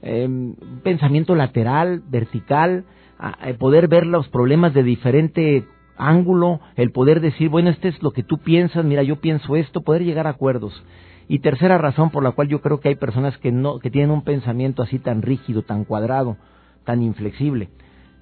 eh, 0.00 0.26
un 0.26 0.80
pensamiento 0.82 1.34
lateral, 1.34 2.02
vertical, 2.08 2.84
a, 3.18 3.36
poder 3.58 3.86
ver 3.88 4.06
los 4.06 4.28
problemas 4.28 4.74
de 4.74 4.82
diferente 4.82 5.64
ángulo, 5.96 6.60
el 6.76 6.90
poder 6.90 7.20
decir, 7.20 7.48
bueno, 7.48 7.70
este 7.70 7.88
es 7.88 8.02
lo 8.02 8.10
que 8.10 8.24
tú 8.24 8.38
piensas, 8.38 8.84
mira, 8.84 9.02
yo 9.04 9.20
pienso 9.20 9.54
esto, 9.54 9.82
poder 9.82 10.02
llegar 10.02 10.26
a 10.26 10.30
acuerdos. 10.30 10.82
Y 11.28 11.38
tercera 11.38 11.78
razón 11.78 12.10
por 12.10 12.24
la 12.24 12.32
cual 12.32 12.48
yo 12.48 12.60
creo 12.60 12.80
que 12.80 12.88
hay 12.88 12.96
personas 12.96 13.38
que 13.38 13.52
no 13.52 13.78
que 13.78 13.90
tienen 13.90 14.10
un 14.10 14.24
pensamiento 14.24 14.82
así 14.82 14.98
tan 14.98 15.22
rígido, 15.22 15.62
tan 15.62 15.84
cuadrado, 15.84 16.36
tan 16.84 17.02
inflexible, 17.02 17.68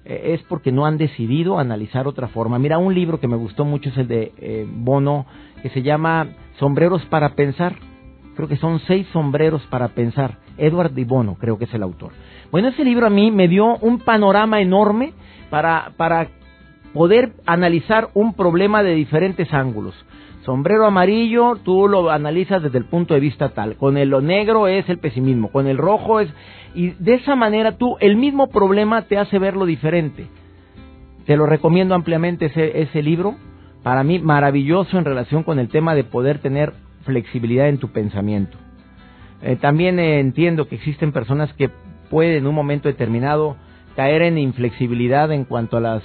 eh, 0.05 0.33
es 0.33 0.43
porque 0.43 0.71
no 0.71 0.85
han 0.85 0.97
decidido 0.97 1.59
analizar 1.59 2.07
otra 2.07 2.27
forma. 2.27 2.59
Mira, 2.59 2.77
un 2.77 2.93
libro 2.93 3.19
que 3.19 3.27
me 3.27 3.37
gustó 3.37 3.65
mucho 3.65 3.89
es 3.89 3.97
el 3.97 4.07
de 4.07 4.31
eh, 4.37 4.67
Bono, 4.69 5.25
que 5.61 5.69
se 5.69 5.81
llama 5.81 6.29
Sombreros 6.59 7.05
para 7.05 7.35
pensar. 7.35 7.75
Creo 8.35 8.47
que 8.47 8.57
son 8.57 8.79
seis 8.87 9.07
sombreros 9.13 9.61
para 9.67 9.89
pensar. 9.89 10.37
Edward 10.57 10.93
Di 10.93 11.03
Bono, 11.03 11.35
creo 11.35 11.57
que 11.57 11.65
es 11.65 11.73
el 11.73 11.83
autor. 11.83 12.13
Bueno, 12.51 12.69
ese 12.69 12.83
libro 12.83 13.07
a 13.07 13.09
mí 13.09 13.31
me 13.31 13.47
dio 13.47 13.77
un 13.77 13.99
panorama 13.99 14.61
enorme 14.61 15.13
para, 15.49 15.91
para 15.97 16.29
poder 16.93 17.33
analizar 17.45 18.09
un 18.13 18.33
problema 18.33 18.83
de 18.83 18.95
diferentes 18.95 19.53
ángulos. 19.53 19.93
Sombrero 20.43 20.87
amarillo, 20.87 21.57
tú 21.63 21.87
lo 21.87 22.09
analizas 22.09 22.63
desde 22.63 22.79
el 22.79 22.85
punto 22.85 23.13
de 23.13 23.19
vista 23.19 23.49
tal. 23.49 23.75
Con 23.75 23.97
el 23.97 24.09
negro 24.25 24.67
es 24.67 24.89
el 24.89 24.97
pesimismo, 24.97 25.51
con 25.51 25.67
el 25.67 25.77
rojo 25.77 26.19
es... 26.19 26.29
Y 26.73 26.91
de 26.91 27.15
esa 27.15 27.35
manera 27.35 27.77
tú, 27.77 27.97
el 27.99 28.15
mismo 28.15 28.47
problema 28.47 29.03
te 29.03 29.17
hace 29.17 29.37
verlo 29.37 29.65
diferente. 29.65 30.27
Te 31.25 31.37
lo 31.37 31.45
recomiendo 31.45 31.93
ampliamente 31.93 32.45
ese, 32.45 32.81
ese 32.81 33.03
libro. 33.03 33.35
Para 33.83 34.03
mí, 34.03 34.19
maravilloso 34.19 34.97
en 34.97 35.05
relación 35.05 35.43
con 35.43 35.59
el 35.59 35.67
tema 35.67 35.93
de 35.93 36.03
poder 36.03 36.39
tener 36.39 36.73
flexibilidad 37.03 37.67
en 37.67 37.77
tu 37.77 37.89
pensamiento. 37.89 38.57
Eh, 39.41 39.57
también 39.57 39.99
eh, 39.99 40.19
entiendo 40.19 40.67
que 40.67 40.75
existen 40.75 41.11
personas 41.11 41.53
que 41.53 41.69
pueden 42.09 42.37
en 42.37 42.47
un 42.47 42.55
momento 42.55 42.87
determinado 42.87 43.57
caer 43.95 44.21
en 44.21 44.37
inflexibilidad 44.37 45.31
en 45.31 45.45
cuanto 45.45 45.77
a 45.77 45.81
las, 45.81 46.03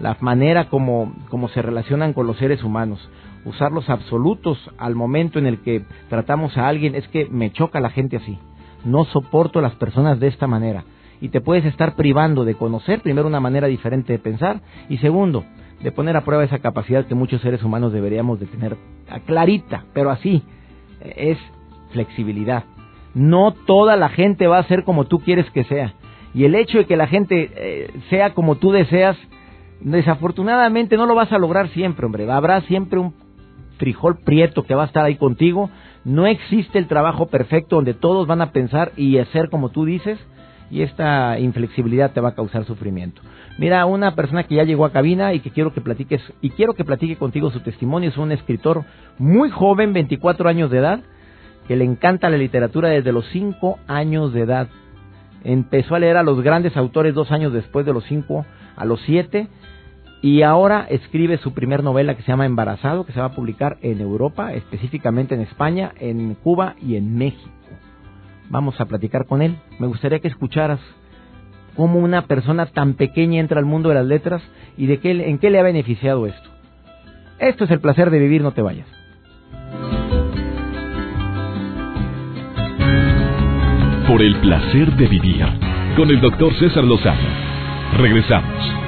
la 0.00 0.16
manera 0.20 0.68
como, 0.68 1.14
como 1.28 1.48
se 1.48 1.62
relacionan 1.62 2.12
con 2.12 2.26
los 2.26 2.36
seres 2.38 2.62
humanos. 2.62 3.10
Usar 3.44 3.72
los 3.72 3.90
absolutos 3.90 4.58
al 4.78 4.94
momento 4.94 5.38
en 5.38 5.46
el 5.46 5.60
que 5.60 5.82
tratamos 6.08 6.56
a 6.56 6.66
alguien 6.66 6.94
es 6.94 7.06
que 7.08 7.26
me 7.26 7.52
choca 7.52 7.80
la 7.80 7.90
gente 7.90 8.16
así. 8.16 8.38
No 8.84 9.04
soporto 9.04 9.58
a 9.58 9.62
las 9.62 9.74
personas 9.74 10.18
de 10.18 10.28
esta 10.28 10.46
manera. 10.46 10.84
Y 11.20 11.28
te 11.28 11.40
puedes 11.40 11.64
estar 11.64 11.94
privando 11.94 12.44
de 12.44 12.54
conocer 12.54 13.00
primero 13.00 13.26
una 13.26 13.40
manera 13.40 13.66
diferente 13.66 14.12
de 14.12 14.18
pensar 14.18 14.60
y 14.88 14.98
segundo, 14.98 15.44
de 15.82 15.92
poner 15.92 16.16
a 16.16 16.24
prueba 16.24 16.44
esa 16.44 16.58
capacidad 16.58 17.06
que 17.06 17.14
muchos 17.14 17.40
seres 17.40 17.62
humanos 17.62 17.92
deberíamos 17.92 18.40
de 18.40 18.46
tener 18.46 18.76
clarita, 19.26 19.84
pero 19.92 20.10
así, 20.10 20.42
es 21.00 21.38
flexibilidad. 21.92 22.64
No 23.14 23.52
toda 23.52 23.96
la 23.96 24.08
gente 24.08 24.46
va 24.46 24.58
a 24.58 24.68
ser 24.68 24.84
como 24.84 25.04
tú 25.04 25.20
quieres 25.20 25.48
que 25.50 25.64
sea. 25.64 25.94
Y 26.34 26.44
el 26.44 26.54
hecho 26.54 26.78
de 26.78 26.86
que 26.86 26.96
la 26.96 27.06
gente 27.06 27.50
eh, 27.54 27.90
sea 28.10 28.34
como 28.34 28.56
tú 28.56 28.72
deseas, 28.72 29.16
desafortunadamente 29.80 30.96
no 30.96 31.06
lo 31.06 31.14
vas 31.14 31.30
a 31.30 31.38
lograr 31.38 31.68
siempre, 31.68 32.06
hombre. 32.06 32.30
Habrá 32.30 32.60
siempre 32.62 32.98
un 32.98 33.14
frijol 33.78 34.18
prieto 34.18 34.64
que 34.64 34.74
va 34.74 34.84
a 34.84 34.86
estar 34.86 35.04
ahí 35.04 35.16
contigo. 35.16 35.70
No 36.04 36.26
existe 36.26 36.78
el 36.78 36.86
trabajo 36.86 37.26
perfecto 37.26 37.76
donde 37.76 37.94
todos 37.94 38.26
van 38.26 38.42
a 38.42 38.52
pensar 38.52 38.92
y 38.96 39.18
hacer 39.18 39.48
como 39.50 39.70
tú 39.70 39.84
dices. 39.84 40.18
Y 40.70 40.82
esta 40.82 41.38
inflexibilidad 41.38 42.12
te 42.12 42.20
va 42.20 42.30
a 42.30 42.34
causar 42.34 42.64
sufrimiento. 42.64 43.20
Mira, 43.58 43.86
una 43.86 44.14
persona 44.14 44.44
que 44.44 44.56
ya 44.56 44.64
llegó 44.64 44.84
a 44.84 44.92
cabina 44.92 45.32
y 45.32 45.40
que 45.40 45.50
quiero 45.50 45.72
que 45.72 45.80
platiques 45.80 46.20
y 46.40 46.50
quiero 46.50 46.74
que 46.74 46.84
platique 46.84 47.16
contigo 47.16 47.50
su 47.50 47.60
testimonio 47.60 48.08
es 48.08 48.16
un 48.16 48.32
escritor 48.32 48.84
muy 49.18 49.50
joven, 49.50 49.92
24 49.92 50.48
años 50.48 50.70
de 50.70 50.78
edad, 50.78 51.00
que 51.68 51.76
le 51.76 51.84
encanta 51.84 52.30
la 52.30 52.36
literatura 52.36 52.88
desde 52.88 53.12
los 53.12 53.26
cinco 53.28 53.78
años 53.86 54.32
de 54.32 54.40
edad. 54.40 54.68
Empezó 55.44 55.94
a 55.94 55.98
leer 55.98 56.16
a 56.16 56.22
los 56.22 56.40
grandes 56.42 56.76
autores 56.76 57.14
dos 57.14 57.30
años 57.30 57.52
después 57.52 57.86
de 57.86 57.92
los 57.92 58.04
cinco 58.04 58.44
a 58.76 58.84
los 58.84 59.00
siete 59.02 59.48
y 60.24 60.40
ahora 60.40 60.86
escribe 60.88 61.36
su 61.36 61.52
primer 61.52 61.84
novela 61.84 62.14
que 62.14 62.22
se 62.22 62.28
llama 62.28 62.46
Embarazado, 62.46 63.04
que 63.04 63.12
se 63.12 63.20
va 63.20 63.26
a 63.26 63.34
publicar 63.34 63.76
en 63.82 64.00
Europa, 64.00 64.54
específicamente 64.54 65.34
en 65.34 65.42
España, 65.42 65.92
en 66.00 66.32
Cuba 66.36 66.76
y 66.80 66.96
en 66.96 67.14
México. 67.14 67.50
Vamos 68.48 68.80
a 68.80 68.86
platicar 68.86 69.26
con 69.26 69.42
él. 69.42 69.58
Me 69.78 69.86
gustaría 69.86 70.20
que 70.20 70.28
escucharas 70.28 70.80
cómo 71.76 71.98
una 71.98 72.22
persona 72.22 72.64
tan 72.64 72.94
pequeña 72.94 73.38
entra 73.38 73.58
al 73.58 73.66
mundo 73.66 73.90
de 73.90 73.96
las 73.96 74.06
letras 74.06 74.40
y 74.78 74.86
de 74.86 74.98
qué, 74.98 75.10
en 75.10 75.36
qué 75.36 75.50
le 75.50 75.60
ha 75.60 75.62
beneficiado 75.62 76.26
esto. 76.26 76.48
Esto 77.38 77.64
es 77.64 77.70
el 77.70 77.80
placer 77.80 78.08
de 78.08 78.18
vivir, 78.18 78.40
no 78.40 78.52
te 78.52 78.62
vayas. 78.62 78.88
por 84.08 84.22
el 84.22 84.36
placer 84.36 84.92
de 84.96 85.06
vivir 85.06 85.44
con 85.96 86.08
el 86.08 86.20
doctor 86.20 86.54
César 86.54 86.84
Lozano. 86.84 87.28
Regresamos. 87.98 88.83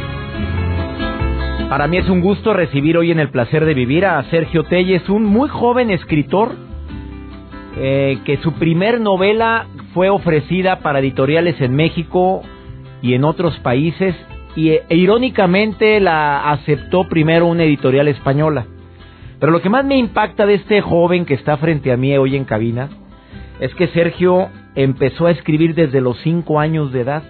Para 1.68 1.88
mí 1.88 1.96
es 1.96 2.08
un 2.08 2.20
gusto 2.20 2.54
recibir 2.54 2.96
hoy 2.96 3.10
en 3.10 3.18
el 3.18 3.30
placer 3.30 3.64
de 3.64 3.74
vivir 3.74 4.06
a 4.06 4.22
Sergio 4.30 4.62
Telles, 4.62 5.08
un 5.08 5.24
muy 5.24 5.48
joven 5.48 5.90
escritor 5.90 6.52
eh, 7.76 8.20
que 8.24 8.36
su 8.36 8.52
primer 8.52 9.00
novela 9.00 9.66
fue 9.92 10.08
ofrecida 10.08 10.78
para 10.78 11.00
editoriales 11.00 11.60
en 11.60 11.74
México 11.74 12.42
y 13.02 13.14
en 13.14 13.24
otros 13.24 13.58
países 13.60 14.14
y 14.54 14.70
e, 14.70 14.84
irónicamente 14.90 15.98
la 15.98 16.52
aceptó 16.52 17.08
primero 17.08 17.46
una 17.46 17.64
editorial 17.64 18.06
española. 18.06 18.66
Pero 19.40 19.50
lo 19.50 19.60
que 19.60 19.68
más 19.68 19.84
me 19.84 19.98
impacta 19.98 20.46
de 20.46 20.54
este 20.54 20.80
joven 20.80 21.26
que 21.26 21.34
está 21.34 21.56
frente 21.56 21.90
a 21.90 21.96
mí 21.96 22.16
hoy 22.16 22.36
en 22.36 22.44
cabina 22.44 22.90
es 23.58 23.74
que 23.74 23.88
Sergio 23.88 24.50
empezó 24.76 25.26
a 25.26 25.32
escribir 25.32 25.74
desde 25.74 26.00
los 26.00 26.16
cinco 26.22 26.60
años 26.60 26.92
de 26.92 27.00
edad. 27.00 27.24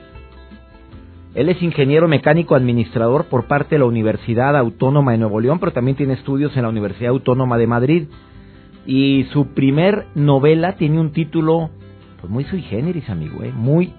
Él 1.37 1.51
es 1.51 1.63
ingeniero 1.63 2.09
mecánico 2.09 2.55
administrador 2.55 3.27
por 3.27 3.45
parte 3.45 3.75
de 3.75 3.81
la 3.81 3.85
Universidad 3.85 4.57
Autónoma 4.57 5.13
de 5.13 5.19
Nuevo 5.19 5.39
León, 5.39 5.59
pero 5.59 5.71
también 5.71 5.95
tiene 5.95 6.15
estudios 6.15 6.57
en 6.57 6.63
la 6.63 6.71
Universidad 6.71 7.11
Autónoma 7.11 7.59
de 7.59 7.67
Madrid. 7.67 8.09
Y 8.87 9.27
su 9.35 9.49
primer 9.49 10.07
novela 10.15 10.77
tiene 10.77 10.99
un 10.99 11.13
título 11.13 11.69
pues 12.23 12.33
muy 12.33 12.45
sui 12.45 12.63
generis, 12.63 13.11
amigo, 13.11 13.43
¿eh? 13.43 13.53
muy 13.55 13.93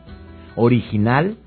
original, 0.56 1.38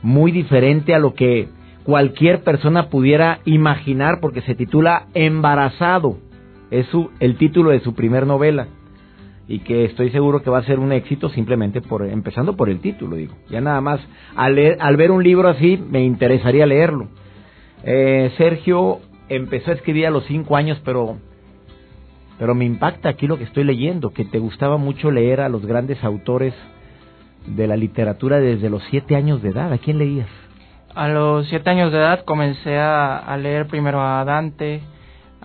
muy 0.00 0.30
diferente 0.30 0.94
a 0.94 1.00
lo 1.00 1.14
que 1.14 1.48
cualquier 1.82 2.44
persona 2.44 2.88
pudiera 2.88 3.40
imaginar 3.44 4.20
porque 4.20 4.42
se 4.42 4.54
titula 4.54 5.06
Embarazado. 5.12 6.18
Es 6.70 6.86
su, 6.86 7.10
el 7.18 7.36
título 7.36 7.70
de 7.70 7.80
su 7.80 7.96
primer 7.96 8.28
novela 8.28 8.68
y 9.52 9.58
que 9.58 9.84
estoy 9.84 10.08
seguro 10.08 10.42
que 10.42 10.48
va 10.48 10.60
a 10.60 10.64
ser 10.64 10.78
un 10.78 10.92
éxito 10.92 11.28
simplemente 11.28 11.82
por 11.82 12.06
empezando 12.06 12.56
por 12.56 12.70
el 12.70 12.80
título 12.80 13.16
digo. 13.16 13.34
Ya 13.50 13.60
nada 13.60 13.82
más 13.82 14.00
al, 14.34 14.58
al 14.80 14.96
ver 14.96 15.10
un 15.10 15.22
libro 15.22 15.46
así 15.46 15.76
me 15.76 16.02
interesaría 16.02 16.64
leerlo. 16.64 17.08
Eh, 17.84 18.32
Sergio 18.38 19.00
empezó 19.28 19.70
a 19.70 19.74
escribir 19.74 20.06
a 20.06 20.10
los 20.10 20.24
cinco 20.24 20.56
años 20.56 20.80
pero 20.86 21.18
pero 22.38 22.54
me 22.54 22.64
impacta 22.64 23.10
aquí 23.10 23.26
lo 23.26 23.36
que 23.36 23.44
estoy 23.44 23.64
leyendo 23.64 24.14
que 24.14 24.24
te 24.24 24.38
gustaba 24.38 24.78
mucho 24.78 25.10
leer 25.10 25.42
a 25.42 25.50
los 25.50 25.66
grandes 25.66 26.02
autores 26.02 26.54
de 27.44 27.66
la 27.66 27.76
literatura 27.76 28.40
desde 28.40 28.70
los 28.70 28.82
siete 28.88 29.16
años 29.16 29.42
de 29.42 29.50
edad. 29.50 29.70
A 29.70 29.76
quién 29.76 29.98
leías 29.98 30.30
a 30.94 31.08
los 31.08 31.46
siete 31.48 31.68
años 31.68 31.92
de 31.92 31.98
edad 31.98 32.24
comencé 32.24 32.78
a, 32.78 33.18
a 33.18 33.36
leer 33.36 33.66
primero 33.66 34.00
a 34.00 34.24
Dante 34.24 34.80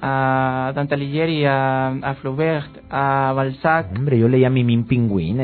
a 0.01 0.71
Dante 0.75 0.95
Alighieri, 0.95 1.45
a, 1.45 1.89
a 1.89 2.15
Flaubert, 2.15 2.69
a 2.89 3.33
Balzac. 3.35 3.87
Hombre, 3.95 4.17
yo 4.19 4.27
leía 4.27 4.49
Mimín 4.49 4.85
Pingüín. 4.85 5.39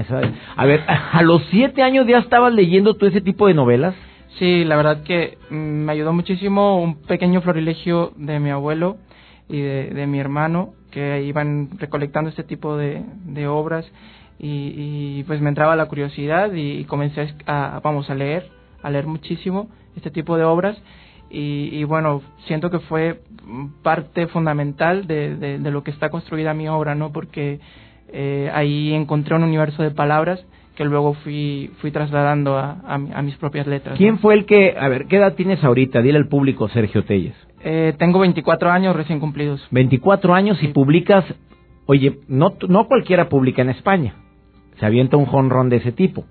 A 0.55 0.65
ver, 0.65 0.83
¿a 0.87 1.21
los 1.23 1.43
siete 1.51 1.81
años 1.81 2.07
ya 2.07 2.19
estabas 2.19 2.53
leyendo 2.53 2.95
todo 2.95 3.09
ese 3.09 3.21
tipo 3.21 3.47
de 3.47 3.53
novelas? 3.53 3.95
Sí, 4.39 4.65
la 4.65 4.75
verdad 4.75 5.03
que 5.03 5.37
mm, 5.49 5.55
me 5.55 5.91
ayudó 5.91 6.13
muchísimo 6.13 6.81
un 6.81 7.01
pequeño 7.01 7.41
florilegio 7.41 8.13
de 8.15 8.39
mi 8.39 8.49
abuelo 8.49 8.97
y 9.47 9.61
de, 9.61 10.07
mi 10.07 10.19
hermano 10.19 10.73
que 10.89 11.23
iban 11.23 11.69
recolectando 11.77 12.29
este 12.29 12.43
tipo 12.43 12.77
de, 12.77 13.03
de 13.25 13.47
obras 13.47 13.85
y, 14.39 15.23
pues 15.23 15.39
me 15.41 15.49
entraba 15.49 15.75
la 15.75 15.85
curiosidad 15.85 16.51
y, 16.53 16.83
comencé 16.85 17.33
a, 17.45 17.79
vamos, 17.83 18.09
a 18.09 18.15
leer, 18.15 18.49
a 18.81 18.89
leer 18.89 19.07
muchísimo 19.07 19.69
este 19.95 20.11
tipo 20.11 20.37
de 20.37 20.43
obras 20.43 20.77
y, 21.35 21.83
bueno, 21.85 22.21
siento 22.45 22.69
que 22.69 22.79
fue 22.79 23.21
parte 23.81 24.27
fundamental 24.27 25.07
de, 25.07 25.35
de, 25.35 25.71
lo 25.71 25.83
que 25.83 25.89
está 25.89 26.09
construida 26.09 26.53
mi 26.53 26.67
obra, 26.67 26.93
¿no? 26.93 27.11
Porque 27.11 27.59
eh, 28.11 28.51
ahí 28.53 28.93
encontré 28.93 29.35
un 29.35 29.43
universo 29.43 29.81
de 29.81 29.89
palabras 29.89 30.45
que 30.75 30.85
luego 30.85 31.13
fui, 31.15 31.71
fui 31.81 31.91
trasladando 31.91 32.57
a, 32.57 32.77
a, 32.85 33.21
mis 33.21 33.35
propias 33.37 33.65
letras. 33.65 33.97
¿Quién 33.97 34.19
fue 34.19 34.35
el 34.35 34.45
que, 34.45 34.75
a 34.77 34.87
ver, 34.87 35.05
qué 35.07 35.17
edad 35.17 35.33
tienes 35.33 35.63
ahorita? 35.63 36.01
Dile 36.01 36.19
al 36.19 36.27
público, 36.27 36.67
Sergio 36.69 37.03
Telles. 37.03 37.35
Eh, 37.63 37.93
tengo 37.97 38.19
24 38.19 38.69
años 38.69 38.95
recién 38.95 39.19
cumplidos. 39.19 39.65
24 39.71 40.35
años 40.35 40.61
y 40.61 40.67
publicas, 40.67 41.25
oye, 41.87 42.19
no, 42.27 42.53
no 42.67 42.87
cualquiera 42.87 43.29
publica 43.29 43.63
en 43.63 43.69
España, 43.69 44.15
se 44.79 44.85
avienta 44.85 45.17
un 45.17 45.25
jonrón 45.25 45.69
de 45.69 45.77
ese 45.77 45.91
tipo. 45.91 46.25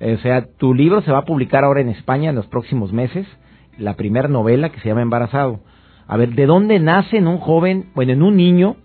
O 0.00 0.18
sea, 0.18 0.46
tu 0.58 0.74
libro 0.74 1.00
se 1.02 1.12
va 1.12 1.18
a 1.18 1.24
publicar 1.24 1.64
ahora 1.64 1.80
en 1.80 1.88
España 1.88 2.30
en 2.30 2.36
los 2.36 2.46
próximos 2.46 2.92
meses, 2.92 3.26
la 3.78 3.94
primera 3.94 4.28
novela 4.28 4.70
que 4.70 4.80
se 4.80 4.88
llama 4.88 5.02
Embarazado. 5.02 5.60
A 6.06 6.16
ver, 6.16 6.30
¿de 6.30 6.46
dónde 6.46 6.78
nace 6.78 7.16
en 7.16 7.26
un 7.26 7.38
joven, 7.38 7.86
bueno, 7.94 8.12
en 8.12 8.22
un 8.22 8.36
niño 8.36 8.76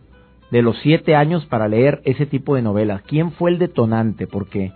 de 0.49 0.61
los 0.61 0.77
siete 0.79 1.15
años 1.15 1.45
para 1.45 1.67
leer 1.67 2.01
ese 2.05 2.25
tipo 2.25 2.55
de 2.55 2.61
novelas? 2.61 3.01
¿Quién 3.03 3.31
fue 3.31 3.51
el 3.51 3.59
detonante? 3.59 4.27
Porque 4.27 4.71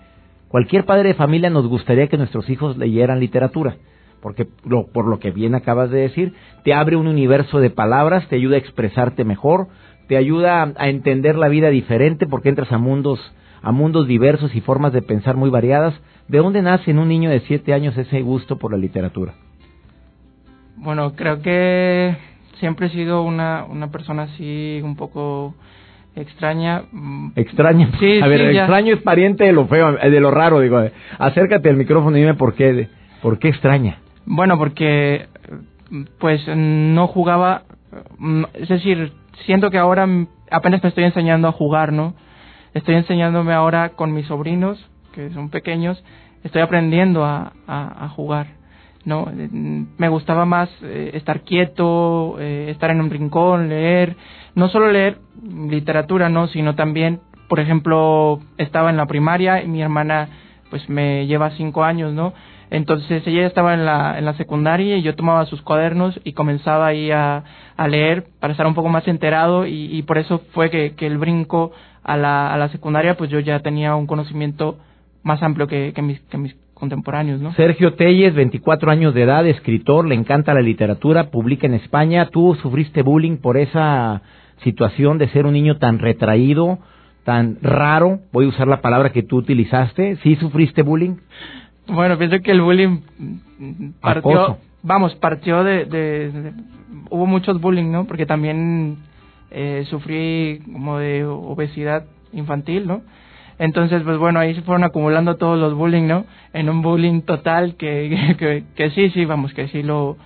cualquier 0.48 0.86
padre 0.86 1.10
de 1.10 1.15
familia 1.15 1.50
nos 1.50 1.67
gustaría 1.67 2.07
que 2.07 2.17
nuestros 2.17 2.50
hijos 2.50 2.77
leyeran 2.77 3.19
literatura, 3.19 3.77
porque 4.22 4.45
por 4.45 5.07
lo 5.07 5.19
que 5.19 5.31
bien 5.31 5.55
acabas 5.55 5.89
de 5.89 6.00
decir, 6.00 6.34
te 6.63 6.74
abre 6.74 6.95
un 6.95 7.07
universo 7.07 7.60
de 7.60 7.69
palabras, 7.69 8.27
te 8.27 8.36
ayuda 8.36 8.55
a 8.55 8.60
expresarte 8.60 9.24
mejor, 9.24 9.67
te 10.07 10.17
ayuda 10.17 10.74
a 10.77 10.89
entender 10.89 11.36
la 11.36 11.48
vida 11.48 11.69
diferente 11.69 12.27
porque 12.27 12.50
entras 12.50 12.72
a 12.72 12.77
mundos 12.77 13.19
a 13.65 13.72
mundos 13.72 14.07
diversos 14.07 14.53
y 14.53 14.62
formas 14.62 14.93
de 14.93 15.01
pensar 15.01 15.36
muy 15.36 15.50
variadas. 15.50 15.95
¿De 16.27 16.38
dónde 16.38 16.62
nace 16.62 16.91
en 16.91 17.00
un 17.00 17.07
niño 17.07 17.31
de 17.31 17.39
siete 17.41 17.74
años 17.74 17.98
ese 17.98 18.22
gusto 18.22 18.60
por 18.60 18.72
la 18.72 18.77
literatura? 18.77 19.34
Bueno, 20.77 21.15
creo 21.15 21.41
que 21.41 22.15
siempre 22.60 22.88
he 22.88 22.89
sido 22.89 23.24
una, 23.24 23.65
una 23.65 23.91
persona 23.91 24.24
así 24.24 24.79
un 24.84 24.96
poco 24.96 25.55
extraña. 26.15 26.84
Mm, 26.91 27.32
extraña. 27.36 27.89
Sí, 28.00 28.20
a 28.22 28.27
ver, 28.27 28.41
extraño 28.41 28.94
es 28.94 29.01
pariente 29.01 29.44
de 29.46 29.53
lo 29.53 29.67
feo, 29.67 29.94
de 29.94 30.20
lo 30.20 30.32
raro, 30.32 30.60
digo. 30.60 30.82
Acércate 31.17 31.70
al 31.70 31.77
micrófono 31.77 32.17
y 32.17 32.22
dime 32.22 32.36
por 32.36 32.53
qué, 32.55 32.89
por 33.22 33.39
qué 33.39 33.50
extraña. 33.50 34.00
Bueno, 34.25 34.58
porque 34.58 35.27
pues 36.20 36.41
no 36.48 37.08
jugaba, 37.08 37.63
mm, 38.17 38.44
es 38.53 38.70
decir, 38.70 39.13
siento 39.46 39.70
que 39.70 39.77
ahora 39.77 40.08
apenas 40.51 40.82
me 40.84 40.89
estoy 40.89 41.03
enseñando 41.03 41.48
a 41.48 41.51
jugar, 41.51 41.94
¿no? 41.94 42.15
Estoy 42.74 42.96
enseñándome 42.96 43.53
ahora 43.53 43.89
con 43.89 44.13
mis 44.13 44.27
sobrinos, 44.27 44.84
que 45.13 45.29
son 45.32 45.50
pequeños, 45.50 46.03
estoy 46.44 46.62
aprendiendo 46.62 47.24
a, 47.24 47.53
a, 47.67 48.10
jugar, 48.10 48.48
¿no? 49.06 49.28
Me 49.32 50.10
gustaba 50.10 50.46
más 50.46 50.70
eh, 50.82 51.12
estar 51.14 51.42
quieto, 51.42 52.38
eh, 52.40 52.68
estar 52.70 52.90
en 52.90 53.02
un 53.02 53.10
rincón, 53.10 53.70
leer, 53.70 54.16
no 54.56 54.68
solo 54.70 54.92
leer 54.92 55.20
literatura, 55.44 56.30
¿no? 56.30 56.48
Sino 56.48 56.76
también, 56.76 57.22
por 57.48 57.60
ejemplo, 57.60 58.40
estaba 58.58 58.90
en 58.90 58.98
la 58.98 59.06
primaria 59.06 59.64
y 59.64 59.68
mi 59.68 59.82
hermana, 59.82 60.30
pues 60.70 60.90
me 60.90 61.28
lleva 61.28 61.52
cinco 61.52 61.84
años, 61.84 62.14
¿no? 62.14 62.34
Entonces 62.72 63.26
ella 63.28 63.46
estaba 63.46 63.76
en 63.76 63.86
la, 63.86 64.18
en 64.18 64.26
la 64.26 64.34
secundaria 64.34 64.98
y 64.98 65.04
yo 65.04 65.16
tomaba 65.16 65.46
sus 65.46 65.62
cuadernos 65.62 66.20
y 66.24 66.34
comenzaba 66.34 66.88
ahí 66.88 67.12
a, 67.12 67.44
a 67.78 67.88
leer 67.88 68.26
para 68.40 68.52
estar 68.52 68.66
un 68.66 68.74
poco 68.74 68.90
más 68.90 69.08
enterado 69.08 69.68
y, 69.68 70.02
por 70.04 70.18
eso 70.18 70.42
fue 70.52 70.72
que, 70.72 70.96
que 70.96 71.06
el 71.06 71.20
brinco 71.20 71.72
a 72.04 72.18
la, 72.18 72.52
a 72.52 72.58
la 72.58 72.70
secundaria 72.70 73.16
pues 73.16 73.30
yo 73.30 73.40
ya 73.40 73.60
tenía 73.60 73.96
un 73.96 74.08
conocimiento 74.08 74.78
más 75.22 75.42
amplio 75.44 75.68
que, 75.68 75.94
que, 75.94 76.02
mis, 76.02 76.20
que 76.22 76.38
mis 76.38 76.56
contemporáneos, 76.75 77.41
¿no? 77.41 77.53
Sergio 77.53 77.96
Telles, 77.96 78.36
24 78.36 78.91
años 78.91 79.15
de 79.15 79.24
edad, 79.24 79.48
escritor, 79.48 80.05
le 80.08 80.13
encanta 80.13 80.53
la 80.53 80.62
literatura, 80.62 81.32
publica 81.32 81.65
en 81.65 81.74
España. 81.74 82.27
¿Tú 82.29 82.55
sufriste 82.62 83.01
bullying 83.01 83.38
por 83.38 83.58
esa 83.58 84.22
situación 84.63 85.17
de 85.17 85.29
ser 85.29 85.46
un 85.46 85.53
niño 85.53 85.77
tan 85.77 86.00
retraído, 86.00 86.77
tan 87.24 87.58
raro? 87.62 88.20
Voy 88.32 88.46
a 88.46 88.50
usar 88.50 88.67
la 88.67 88.82
palabra 88.82 89.12
que 89.12 89.24
tú 89.24 89.38
utilizaste. 89.38 90.17
¿Sí 90.17 90.36
sufriste 90.36 90.84
bullying? 90.84 91.15
Bueno, 91.88 92.17
pienso 92.17 92.39
que 92.41 92.51
el 92.51 92.62
bullying 92.62 93.00
partió, 94.01 94.58
vamos, 94.84 95.15
partió 95.15 95.63
de, 95.63 96.51
hubo 97.10 97.25
muchos 97.25 97.62
bullying, 97.62 97.89
¿no? 97.89 98.05
Porque 98.05 98.25
también 98.25 98.98
eh, 99.50 99.86
sufrí 99.89 100.62
como 100.72 101.00
de 101.00 101.24
obesidad 101.25 102.05
infantil, 102.34 102.86
¿no? 102.86 103.01
Entonces, 103.58 104.04
pues 104.04 104.18
bueno, 104.18 104.40
ahí 104.40 104.54
se 104.54 104.62
fueron 104.62 104.84
acumulando 104.84 105.38
todos 105.38 105.58
los 105.58 105.74
bullying, 105.74 106.08
¿no? 106.08 106.26
En 106.54 106.70
un 106.70 106.82
bullying 106.82 107.22
total 107.22 107.76
que, 107.76 108.36
que, 108.40 108.64
que 108.76 108.92
sí, 108.92 109.10
sí, 109.12 109.26
vamos, 109.26 109.54
que 109.54 109.68
sí 109.70 109.84
lo, 109.84 110.18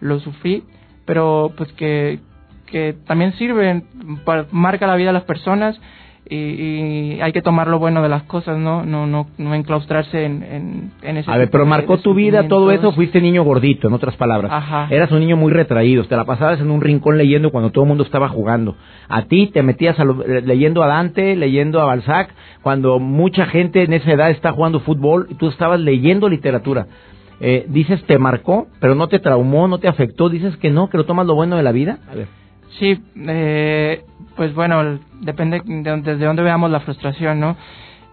lo 0.00 0.20
sufrí, 0.20 0.64
pero 1.04 1.52
pues 1.56 1.72
que, 1.72 2.20
que 2.66 2.94
también 3.06 3.32
sirve, 3.34 3.82
para, 4.24 4.46
marca 4.50 4.86
la 4.86 4.96
vida 4.96 5.08
de 5.08 5.14
las 5.14 5.24
personas 5.24 5.80
y, 6.28 7.20
hay 7.20 7.32
que 7.32 7.42
tomar 7.42 7.68
lo 7.68 7.78
bueno 7.78 8.02
de 8.02 8.08
las 8.08 8.22
cosas, 8.22 8.58
¿no? 8.58 8.84
No, 8.84 9.06
no, 9.06 9.26
no 9.36 9.54
enclaustrarse 9.54 10.24
en, 10.24 10.92
en, 11.02 11.16
ese. 11.16 11.30
A 11.30 11.36
ver, 11.36 11.50
pero 11.50 11.66
marcó 11.66 11.98
tu 11.98 12.14
vida 12.14 12.48
todo 12.48 12.70
eso, 12.70 12.92
fuiste 12.92 13.20
niño 13.20 13.44
gordito, 13.44 13.88
en 13.88 13.94
otras 13.94 14.16
palabras. 14.16 14.50
Ajá. 14.52 14.88
Eras 14.90 15.10
un 15.12 15.20
niño 15.20 15.36
muy 15.36 15.52
retraído, 15.52 16.04
te 16.04 16.16
la 16.16 16.24
pasabas 16.24 16.60
en 16.60 16.70
un 16.70 16.80
rincón 16.80 17.18
leyendo 17.18 17.50
cuando 17.50 17.70
todo 17.70 17.84
el 17.84 17.88
mundo 17.88 18.04
estaba 18.04 18.28
jugando. 18.28 18.76
A 19.08 19.22
ti 19.22 19.48
te 19.48 19.62
metías 19.62 19.98
eh, 19.98 20.42
leyendo 20.44 20.82
a 20.82 20.86
Dante, 20.86 21.36
leyendo 21.36 21.80
a 21.80 21.84
Balzac, 21.84 22.34
cuando 22.62 22.98
mucha 22.98 23.46
gente 23.46 23.82
en 23.82 23.92
esa 23.92 24.12
edad 24.12 24.30
está 24.30 24.52
jugando 24.52 24.80
fútbol 24.80 25.26
y 25.30 25.34
tú 25.34 25.48
estabas 25.48 25.80
leyendo 25.80 26.28
literatura. 26.28 26.86
Eh, 27.40 27.66
dices, 27.68 28.02
te 28.04 28.18
marcó, 28.18 28.68
pero 28.80 28.94
no 28.94 29.08
te 29.08 29.18
traumó, 29.18 29.68
no 29.68 29.78
te 29.78 29.88
afectó, 29.88 30.28
dices 30.28 30.56
que 30.56 30.70
no, 30.70 30.88
que 30.88 30.96
lo 30.96 31.04
tomas 31.04 31.26
lo 31.26 31.34
bueno 31.34 31.56
de 31.56 31.62
la 31.62 31.72
vida. 31.72 31.98
A 32.10 32.14
ver. 32.14 32.43
Sí, 32.78 33.00
eh, 33.28 34.04
pues 34.36 34.54
bueno, 34.54 34.98
depende 35.20 35.62
de 35.64 35.96
desde 36.02 36.24
dónde 36.24 36.42
veamos 36.42 36.70
la 36.70 36.80
frustración, 36.80 37.40
¿no? 37.40 37.56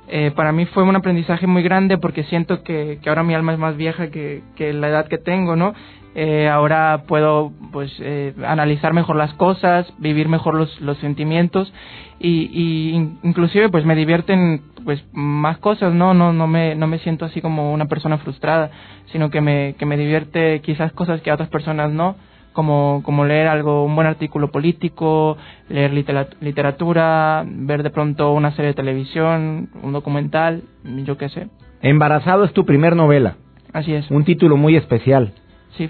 Eh, 0.07 0.31
para 0.35 0.51
mí 0.51 0.65
fue 0.65 0.83
un 0.83 0.95
aprendizaje 0.95 1.47
muy 1.47 1.63
grande 1.63 1.97
porque 1.97 2.23
siento 2.25 2.63
que, 2.63 2.99
que 3.01 3.09
ahora 3.09 3.23
mi 3.23 3.33
alma 3.33 3.53
es 3.53 3.59
más 3.59 3.77
vieja 3.77 4.09
que, 4.09 4.43
la 4.57 4.89
edad 4.89 5.07
que 5.07 5.17
tengo, 5.17 5.55
¿no? 5.55 5.73
Eh, 6.13 6.49
ahora 6.49 7.03
puedo 7.07 7.53
pues 7.71 7.89
eh, 8.01 8.33
analizar 8.45 8.93
mejor 8.93 9.15
las 9.15 9.33
cosas, 9.35 9.87
vivir 9.97 10.27
mejor 10.27 10.55
los, 10.55 10.81
los 10.81 10.97
sentimientos 10.97 11.73
y, 12.19 12.49
y 12.51 13.17
inclusive 13.23 13.69
pues 13.69 13.85
me 13.85 13.95
divierten 13.95 14.61
pues 14.83 15.01
más 15.13 15.57
cosas, 15.59 15.93
¿no? 15.93 16.13
No 16.13 16.33
no 16.33 16.47
me 16.47 16.75
no 16.75 16.87
me 16.87 16.99
siento 16.99 17.23
así 17.23 17.39
como 17.39 17.71
una 17.71 17.85
persona 17.85 18.17
frustrada, 18.17 18.71
sino 19.13 19.29
que 19.29 19.39
me 19.39 19.75
que 19.79 19.85
me 19.85 19.95
divierte 19.95 20.59
quizás 20.59 20.91
cosas 20.91 21.21
que 21.21 21.31
a 21.31 21.35
otras 21.35 21.49
personas 21.49 21.91
no 21.91 22.17
como, 22.53 23.01
como 23.03 23.25
leer 23.25 23.47
algo, 23.47 23.85
un 23.85 23.95
buen 23.95 24.07
artículo 24.07 24.51
político, 24.51 25.37
leer 25.69 25.93
literatura, 25.93 27.45
ver 27.47 27.83
de 27.83 27.89
pronto 27.89 28.33
una 28.33 28.51
serie 28.51 28.69
de 28.69 28.73
televisión, 28.73 29.69
un 29.81 29.93
documental, 29.93 30.63
yo 31.05 31.17
qué 31.17 31.29
sé. 31.29 31.47
Embarazado 31.81 32.43
es 32.43 32.53
tu 32.53 32.65
primer 32.65 32.95
novela. 32.95 33.35
Así 33.73 33.93
es. 33.93 34.09
Un 34.11 34.25
título 34.25 34.57
muy 34.57 34.75
especial. 34.75 35.33
Sí. 35.77 35.89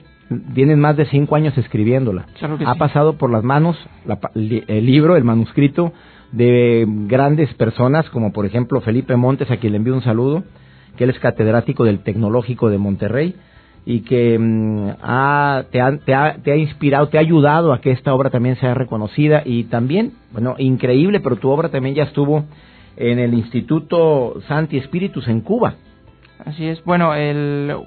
Tienes 0.53 0.77
más 0.77 0.95
de 0.95 1.05
cinco 1.07 1.35
años 1.35 1.57
escribiéndola. 1.57 2.25
ha 2.65 2.75
pasado 2.75 3.17
por 3.17 3.31
las 3.31 3.43
manos 3.43 3.77
el 4.35 4.85
libro, 4.85 5.17
el 5.17 5.23
manuscrito, 5.23 5.91
de 6.31 6.85
grandes 6.87 7.53
personas, 7.55 8.09
como 8.09 8.31
por 8.31 8.45
ejemplo 8.45 8.79
Felipe 8.81 9.15
Montes, 9.17 9.51
a 9.51 9.57
quien 9.57 9.73
le 9.73 9.77
envío 9.77 9.93
un 9.93 10.03
saludo, 10.03 10.43
que 10.95 11.03
él 11.03 11.09
es 11.09 11.19
catedrático 11.19 11.83
del 11.83 11.99
Tecnológico 11.99 12.69
de 12.69 12.77
Monterrey 12.77 13.35
y 13.85 14.01
que 14.01 14.37
mm, 14.37 14.89
te, 14.89 14.95
ha, 15.01 15.65
te, 15.71 16.13
ha, 16.13 16.35
te, 16.35 16.51
ha, 16.51 16.55
inspirado, 16.55 17.09
te 17.09 17.17
ha 17.17 17.21
ayudado 17.21 17.73
a 17.73 17.81
que 17.81 17.91
esta 17.91 18.13
obra 18.13 18.29
también 18.29 18.55
sea 18.57 18.73
reconocida 18.73 19.41
y 19.45 19.65
también, 19.65 20.13
bueno, 20.31 20.55
increíble, 20.57 21.19
pero 21.19 21.35
tu 21.35 21.49
obra 21.49 21.69
también 21.69 21.95
ya 21.95 22.03
estuvo 22.03 22.45
en 22.97 23.19
el 23.19 23.33
Instituto 23.33 24.41
Santi 24.47 24.77
Espíritus 24.77 25.27
en 25.27 25.41
Cuba. 25.41 25.75
Así 26.45 26.65
es, 26.65 26.83
bueno, 26.83 27.11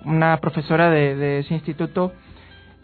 una 0.05 0.37
profesora 0.41 0.91
de 0.91 1.41
ese 1.41 1.55
instituto 1.55 2.13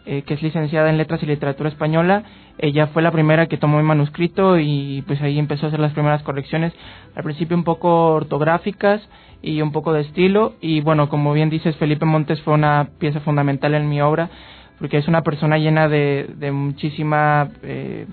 eh, 0.05 0.23
que 0.23 0.33
es 0.33 0.41
licenciada 0.41 0.89
en 0.89 0.97
Letras 0.97 1.21
y 1.21 1.25
Literatura 1.25 1.69
Española. 1.69 2.23
Ella 2.57 2.87
fue 2.87 3.01
la 3.01 3.11
primera 3.11 3.45
que 3.47 3.57
tomó 3.57 3.77
mi 3.77 3.83
manuscrito 3.83 4.57
y 4.57 5.03
pues 5.05 5.21
ahí 5.21 5.37
empezó 5.37 5.65
a 5.65 5.69
hacer 5.69 5.79
las 5.79 5.93
primeras 5.93 6.23
correcciones, 6.23 6.73
al 7.15 7.23
principio 7.23 7.55
un 7.55 7.63
poco 7.63 8.13
ortográficas 8.13 9.07
y 9.41 9.61
un 9.61 9.71
poco 9.71 9.93
de 9.93 10.01
estilo. 10.01 10.53
Y 10.59 10.81
bueno, 10.81 11.09
como 11.09 11.33
bien 11.33 11.49
dices, 11.49 11.75
Felipe 11.77 12.05
Montes 12.05 12.41
fue 12.41 12.53
una 12.53 12.89
pieza 12.99 13.19
fundamental 13.19 13.73
en 13.75 13.89
mi 13.89 14.01
obra, 14.01 14.29
porque 14.79 14.97
es 14.97 15.07
una 15.07 15.21
persona 15.21 15.57
llena 15.57 15.87
de, 15.87 16.29
de 16.35 16.51
muchísima, 16.51 17.49
eh, 17.61 18.07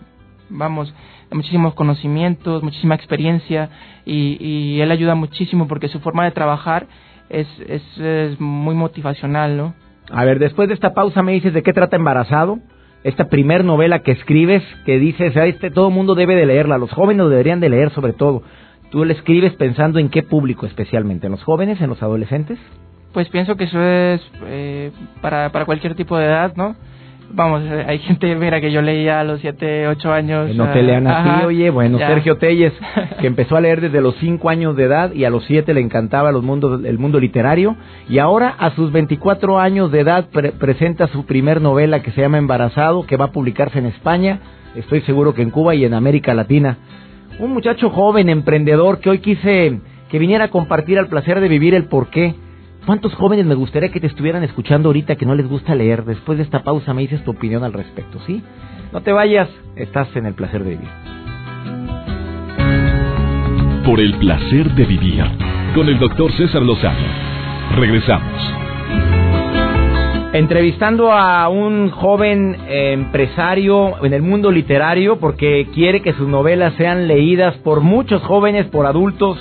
vamos, 0.50 0.94
muchísimos 1.30 1.74
conocimientos, 1.74 2.62
muchísima 2.62 2.94
experiencia 2.94 3.70
y, 4.04 4.36
y 4.40 4.80
él 4.80 4.90
ayuda 4.90 5.14
muchísimo 5.14 5.66
porque 5.68 5.88
su 5.88 6.00
forma 6.00 6.24
de 6.24 6.32
trabajar 6.32 6.86
es, 7.28 7.46
es, 7.66 7.82
es 7.98 8.40
muy 8.40 8.74
motivacional, 8.74 9.56
¿no? 9.56 9.87
A 10.10 10.24
ver, 10.24 10.38
después 10.38 10.68
de 10.68 10.74
esta 10.74 10.94
pausa 10.94 11.22
me 11.22 11.32
dices 11.32 11.52
de 11.52 11.62
qué 11.62 11.72
trata 11.72 11.96
Embarazado, 11.96 12.58
esta 13.04 13.28
primer 13.28 13.64
novela 13.64 14.00
que 14.00 14.12
escribes, 14.12 14.62
que 14.84 14.98
dices, 14.98 15.36
este, 15.36 15.70
todo 15.70 15.90
mundo 15.90 16.14
debe 16.14 16.34
de 16.34 16.46
leerla, 16.46 16.78
los 16.78 16.90
jóvenes 16.92 17.28
deberían 17.28 17.60
de 17.60 17.68
leer 17.68 17.90
sobre 17.90 18.12
todo. 18.12 18.42
¿Tú 18.90 19.04
la 19.04 19.12
escribes 19.12 19.52
pensando 19.54 19.98
en 19.98 20.08
qué 20.08 20.22
público 20.22 20.66
especialmente? 20.66 21.26
¿En 21.26 21.32
los 21.32 21.44
jóvenes, 21.44 21.80
en 21.80 21.90
los 21.90 22.02
adolescentes? 22.02 22.58
Pues 23.12 23.28
pienso 23.28 23.56
que 23.56 23.64
eso 23.64 23.82
es 23.82 24.20
eh, 24.46 24.92
para, 25.20 25.50
para 25.50 25.66
cualquier 25.66 25.94
tipo 25.94 26.16
de 26.16 26.26
edad, 26.26 26.54
¿no? 26.56 26.74
Vamos, 27.30 27.62
eh, 27.64 27.84
hay 27.86 27.98
gente, 28.00 28.34
mira, 28.34 28.60
que 28.60 28.70
yo 28.70 28.82
leía 28.82 29.20
a 29.20 29.24
los 29.24 29.40
7, 29.40 29.88
8 29.88 30.12
años. 30.12 30.54
no 30.54 30.70
te 30.72 30.82
lean 30.82 31.06
así, 31.06 31.44
oye, 31.44 31.70
bueno, 31.70 31.98
Sergio 31.98 32.36
Telles, 32.36 32.72
que 33.20 33.26
empezó 33.26 33.56
a 33.56 33.60
leer 33.60 33.80
desde 33.80 34.00
los 34.00 34.16
5 34.16 34.48
años 34.48 34.76
de 34.76 34.84
edad 34.84 35.12
y 35.12 35.24
a 35.24 35.30
los 35.30 35.44
7 35.44 35.72
le 35.74 35.80
encantaba 35.80 36.32
los 36.32 36.42
mundos, 36.42 36.84
el 36.84 36.98
mundo 36.98 37.20
literario, 37.20 37.76
y 38.08 38.18
ahora 38.18 38.54
a 38.58 38.70
sus 38.74 38.92
24 38.92 39.58
años 39.58 39.92
de 39.92 40.00
edad 40.00 40.28
presenta 40.58 41.06
su 41.08 41.26
primer 41.26 41.60
novela 41.60 42.02
que 42.02 42.10
se 42.12 42.20
llama 42.20 42.38
Embarazado, 42.38 43.06
que 43.06 43.16
va 43.16 43.26
a 43.26 43.32
publicarse 43.32 43.78
en 43.78 43.86
España, 43.86 44.40
estoy 44.74 45.00
seguro 45.02 45.34
que 45.34 45.42
en 45.42 45.50
Cuba 45.50 45.74
y 45.74 45.84
en 45.84 45.94
América 45.94 46.34
Latina. 46.34 46.78
Un 47.38 47.52
muchacho 47.52 47.90
joven, 47.90 48.28
emprendedor, 48.28 48.98
que 48.98 49.10
hoy 49.10 49.18
quise 49.20 49.80
que 50.10 50.18
viniera 50.18 50.46
a 50.46 50.48
compartir 50.48 50.98
el 50.98 51.06
placer 51.06 51.40
de 51.40 51.48
vivir 51.48 51.74
el 51.74 51.84
porqué 51.84 52.34
¿Cuántos 52.88 53.14
jóvenes 53.16 53.44
me 53.44 53.54
gustaría 53.54 53.90
que 53.90 54.00
te 54.00 54.06
estuvieran 54.06 54.42
escuchando 54.44 54.88
ahorita 54.88 55.16
que 55.16 55.26
no 55.26 55.34
les 55.34 55.46
gusta 55.46 55.74
leer? 55.74 56.06
Después 56.06 56.38
de 56.38 56.44
esta 56.44 56.62
pausa 56.62 56.94
me 56.94 57.02
dices 57.02 57.22
tu 57.22 57.32
opinión 57.32 57.62
al 57.62 57.74
respecto, 57.74 58.18
¿sí? 58.26 58.42
No 58.94 59.02
te 59.02 59.12
vayas, 59.12 59.50
estás 59.76 60.08
en 60.16 60.24
el 60.24 60.32
placer 60.32 60.64
de 60.64 60.70
vivir. 60.70 60.88
Por 63.84 64.00
el 64.00 64.14
placer 64.14 64.70
de 64.74 64.84
vivir, 64.86 65.22
con 65.74 65.86
el 65.86 65.98
doctor 65.98 66.32
César 66.32 66.62
Lozano. 66.62 66.96
Regresamos. 67.76 68.54
Entrevistando 70.32 71.12
a 71.12 71.50
un 71.50 71.90
joven 71.90 72.56
eh, 72.68 72.92
empresario 72.94 74.02
en 74.02 74.14
el 74.14 74.22
mundo 74.22 74.50
literario 74.50 75.18
porque 75.18 75.68
quiere 75.74 76.00
que 76.00 76.14
sus 76.14 76.26
novelas 76.26 76.72
sean 76.78 77.06
leídas 77.06 77.54
por 77.58 77.82
muchos 77.82 78.22
jóvenes, 78.22 78.64
por 78.68 78.86
adultos. 78.86 79.36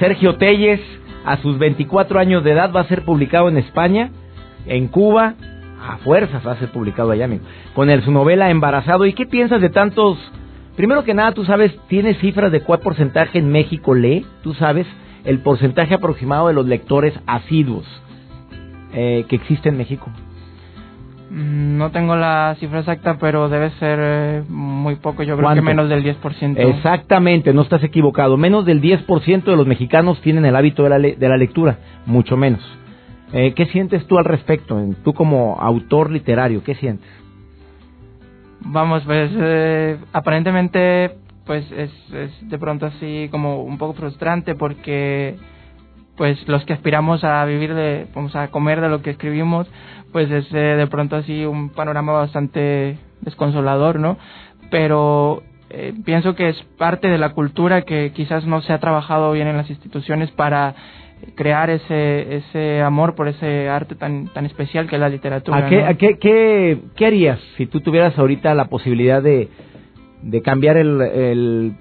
Sergio 0.00 0.34
Telles, 0.34 0.80
a 1.24 1.36
sus 1.38 1.58
24 1.58 2.18
años 2.18 2.44
de 2.44 2.52
edad, 2.52 2.72
va 2.74 2.80
a 2.80 2.88
ser 2.88 3.04
publicado 3.04 3.48
en 3.48 3.58
España, 3.58 4.10
en 4.66 4.88
Cuba, 4.88 5.34
a 5.80 5.98
fuerzas 5.98 6.46
va 6.46 6.52
a 6.52 6.58
ser 6.58 6.70
publicado 6.70 7.10
allá, 7.10 7.26
amigo, 7.26 7.44
con 7.74 7.90
el, 7.90 8.02
su 8.02 8.10
novela 8.10 8.50
Embarazado. 8.50 9.06
¿Y 9.06 9.12
qué 9.12 9.26
piensas 9.26 9.60
de 9.60 9.70
tantos? 9.70 10.18
Primero 10.76 11.04
que 11.04 11.14
nada, 11.14 11.32
tú 11.32 11.44
sabes, 11.44 11.76
¿tienes 11.88 12.18
cifras 12.18 12.52
de 12.52 12.60
cuál 12.60 12.80
porcentaje 12.80 13.38
en 13.38 13.50
México 13.50 13.94
lee? 13.94 14.24
Tú 14.42 14.54
sabes 14.54 14.86
el 15.24 15.40
porcentaje 15.40 15.94
aproximado 15.94 16.48
de 16.48 16.54
los 16.54 16.66
lectores 16.66 17.14
asiduos 17.26 17.84
eh, 18.92 19.24
que 19.28 19.36
existe 19.36 19.68
en 19.68 19.76
México. 19.76 20.10
Mm, 21.30 21.76
no 21.76 21.90
tengo 21.90 22.16
la 22.16 22.56
cifra 22.58 22.80
exacta, 22.80 23.18
pero 23.18 23.48
debe 23.48 23.70
ser 23.72 23.98
eh, 24.00 24.42
muy 24.48 24.96
poco. 24.96 25.22
Yo 25.22 25.36
creo 25.36 25.54
que 25.54 25.60
menos 25.60 25.88
del 25.88 26.02
10%. 26.02 26.56
Exactamente, 26.56 27.52
no 27.52 27.62
estás 27.62 27.82
equivocado. 27.84 28.36
Menos 28.36 28.64
del 28.64 28.80
10% 28.80 29.44
de 29.44 29.56
los 29.56 29.66
mexicanos 29.66 30.20
tienen 30.22 30.44
el 30.44 30.56
hábito 30.56 30.84
de 30.84 30.88
la, 30.88 30.98
de 30.98 31.28
la 31.28 31.36
lectura, 31.36 31.78
mucho 32.06 32.36
menos. 32.36 32.60
Eh, 33.32 33.52
¿Qué 33.54 33.66
sientes 33.66 34.06
tú 34.06 34.18
al 34.18 34.24
respecto? 34.24 34.80
Tú 35.04 35.12
como 35.12 35.58
autor 35.60 36.10
literario, 36.10 36.62
¿qué 36.64 36.74
sientes? 36.76 37.10
Vamos, 38.60 39.02
pues 39.04 39.30
eh, 39.34 39.98
aparentemente 40.12 41.16
pues 41.44 41.64
es, 41.72 41.90
es 42.12 42.48
de 42.48 42.58
pronto 42.58 42.86
así 42.86 43.28
como 43.30 43.62
un 43.62 43.78
poco 43.78 43.94
frustrante 43.94 44.54
porque 44.54 45.36
pues 46.18 46.46
los 46.48 46.64
que 46.64 46.72
aspiramos 46.72 47.22
a 47.22 47.44
vivir 47.46 47.72
de, 47.74 48.06
vamos 48.14 48.34
a 48.34 48.48
comer 48.48 48.80
de 48.80 48.88
lo 48.88 49.00
que 49.00 49.10
escribimos, 49.10 49.68
pues 50.12 50.30
es 50.30 50.52
eh, 50.52 50.58
de 50.58 50.86
pronto 50.88 51.16
así 51.16 51.46
un 51.46 51.70
panorama 51.70 52.12
bastante 52.12 52.98
desconsolador, 53.20 54.00
¿no? 54.00 54.18
Pero 54.68 55.44
eh, 55.70 55.94
pienso 56.04 56.34
que 56.34 56.48
es 56.48 56.62
parte 56.76 57.08
de 57.08 57.18
la 57.18 57.30
cultura 57.30 57.82
que 57.82 58.12
quizás 58.12 58.44
no 58.44 58.60
se 58.62 58.72
ha 58.72 58.78
trabajado 58.78 59.32
bien 59.32 59.46
en 59.46 59.56
las 59.56 59.70
instituciones 59.70 60.30
para 60.32 60.74
crear 61.34 61.68
ese 61.68 62.36
ese 62.36 62.80
amor 62.80 63.16
por 63.16 63.26
ese 63.26 63.68
arte 63.68 63.96
tan 63.96 64.28
tan 64.28 64.46
especial 64.46 64.88
que 64.88 64.96
es 64.96 65.00
la 65.00 65.08
literatura. 65.08 65.58
¿A 65.58 65.68
qué, 65.68 65.96
qué, 65.98 66.18
qué, 66.18 66.78
qué, 66.96 67.06
harías 67.06 67.40
si 67.56 67.66
tú 67.66 67.80
tuvieras 67.80 68.18
ahorita 68.18 68.54
la 68.54 68.66
posibilidad 68.66 69.22
de, 69.22 69.48
de 70.22 70.42
cambiar 70.42 70.76
el, 70.76 71.00
el 71.00 71.72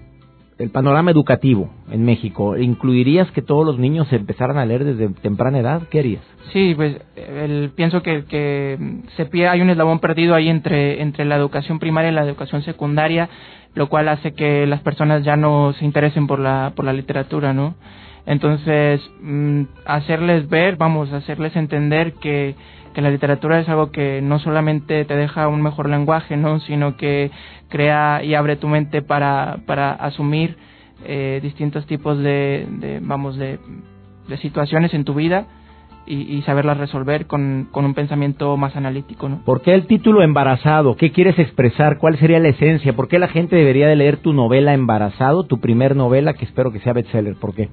el 0.58 0.70
panorama 0.72 1.12
educativo 1.12 1.70
en 1.92 2.04
México, 2.04 2.58
¿incluirías 2.58 3.30
que 3.32 3.42
todos 3.42 3.66
los 3.66 3.78
niños 3.78 4.12
empezaran 4.12 4.58
a 4.58 4.66
leer 4.66 4.84
desde 4.84 5.10
temprana 5.10 5.60
edad? 5.60 5.84
¿Qué 5.90 6.00
harías? 6.00 6.24
Sí, 6.52 6.74
pues 6.76 6.98
el, 7.16 7.72
pienso 7.76 8.02
que, 8.02 8.26
que 8.26 8.78
se 9.16 9.48
hay 9.48 9.62
un 9.62 9.70
eslabón 9.70 10.00
perdido 10.00 10.34
ahí 10.34 10.50
entre, 10.50 11.02
entre 11.02 11.26
la 11.26 11.36
educación 11.36 11.80
primaria 11.80 12.12
y 12.12 12.14
la 12.14 12.24
educación 12.24 12.64
secundaria, 12.64 13.30
lo 13.76 13.88
cual 13.88 14.10
hace 14.10 14.34
que 14.34 14.66
las 14.66 14.82
personas 14.82 15.24
ya 15.24 15.36
no 15.36 15.74
se 15.74 15.86
interesen 15.86 16.26
por 16.26 16.40
la, 16.40 16.74
por 16.76 16.86
la 16.86 16.94
literatura, 16.94 17.54
¿no? 17.54 17.76
Entonces, 18.28 19.02
mm, 19.22 19.62
hacerles 19.86 20.50
ver, 20.50 20.76
vamos, 20.76 21.12
hacerles 21.14 21.56
entender 21.56 22.14
que, 22.16 22.56
que 22.94 23.02
la 23.02 23.10
literatura 23.10 23.62
es 23.62 23.70
algo 23.70 23.90
que 23.92 24.22
no 24.22 24.38
solamente 24.40 25.06
te 25.06 25.16
deja 25.16 25.48
un 25.48 25.62
mejor 25.62 25.90
lenguaje, 25.90 26.36
¿no? 26.36 26.60
sino 26.60 26.98
que 26.98 27.32
crea 27.70 28.22
y 28.24 28.36
abre 28.36 28.58
tu 28.58 28.68
mente 28.68 29.02
para, 29.02 29.60
para 29.66 29.92
asumir 29.92 30.58
eh, 31.06 31.40
distintos 31.42 31.86
tipos 31.86 32.18
de, 32.18 32.68
de 32.70 33.00
vamos, 33.02 33.38
de, 33.38 33.60
situaciones 34.42 34.94
en 34.94 35.06
tu 35.06 35.14
vida 35.14 35.46
y, 36.06 36.36
y 36.36 36.42
saberlas 36.42 36.78
resolver 36.78 37.28
con, 37.28 37.70
con, 37.72 37.86
un 37.86 37.94
pensamiento 37.94 38.58
más 38.58 38.76
analítico. 38.76 39.30
¿no? 39.30 39.42
¿Por 39.46 39.62
qué 39.62 39.74
el 39.74 39.88
título 39.88 40.22
Embarazado? 40.22 40.98
¿Qué 40.98 41.14
quieres 41.14 41.40
expresar? 41.40 41.98
¿Cuál 41.98 42.18
sería 42.18 42.40
la 42.40 42.50
esencia? 42.50 42.92
¿Por 42.92 43.08
qué 43.08 43.20
la 43.20 43.30
gente 43.30 43.56
debería 43.56 43.88
de 43.88 43.96
leer 43.96 44.18
tu 44.18 44.34
novela 44.34 44.74
Embarazado, 44.74 45.44
tu 45.44 45.62
primer 45.62 45.96
novela, 45.96 46.34
que 46.34 46.44
espero 46.44 46.74
que 46.74 46.82
sea 46.82 46.92
bestseller? 46.92 47.36
¿Por 47.36 47.56
qué? 47.56 47.70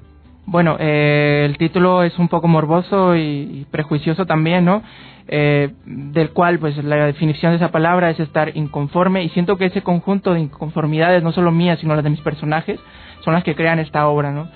Bueno, 0.47 0.77
eh, 0.79 1.43
el 1.45 1.57
título 1.57 2.03
es 2.03 2.17
un 2.19 2.27
poco 2.27 2.47
morboso 2.47 3.15
y, 3.15 3.65
prejuicioso 3.71 4.25
también, 4.25 4.65
¿no? 4.65 4.83
Eh, 5.27 5.71
del 5.85 6.29
cual, 6.31 6.59
pues, 6.59 6.77
la 6.83 7.07
definición 7.07 7.51
de 7.51 7.57
esa 7.57 7.71
palabra 7.71 8.11
es 8.11 8.19
estar 8.19 8.55
inconforme 8.55 9.23
y 9.23 9.29
siento 9.29 9.57
que 9.57 9.65
ese 9.65 9.81
conjunto 9.81 10.33
de 10.33 10.41
inconformidades, 10.41 11.23
no 11.23 11.31
solo 11.31 11.51
mías, 11.51 11.79
sino 11.79 11.95
las 11.95 12.03
de 12.03 12.11
mis 12.11 12.21
personajes, 12.21 12.79
son 13.25 13.33
las 13.33 13.43
que 13.43 13.55
crean 13.55 13.79
esta 13.79 14.07
obra, 14.07 14.31
¿no? 14.31 14.47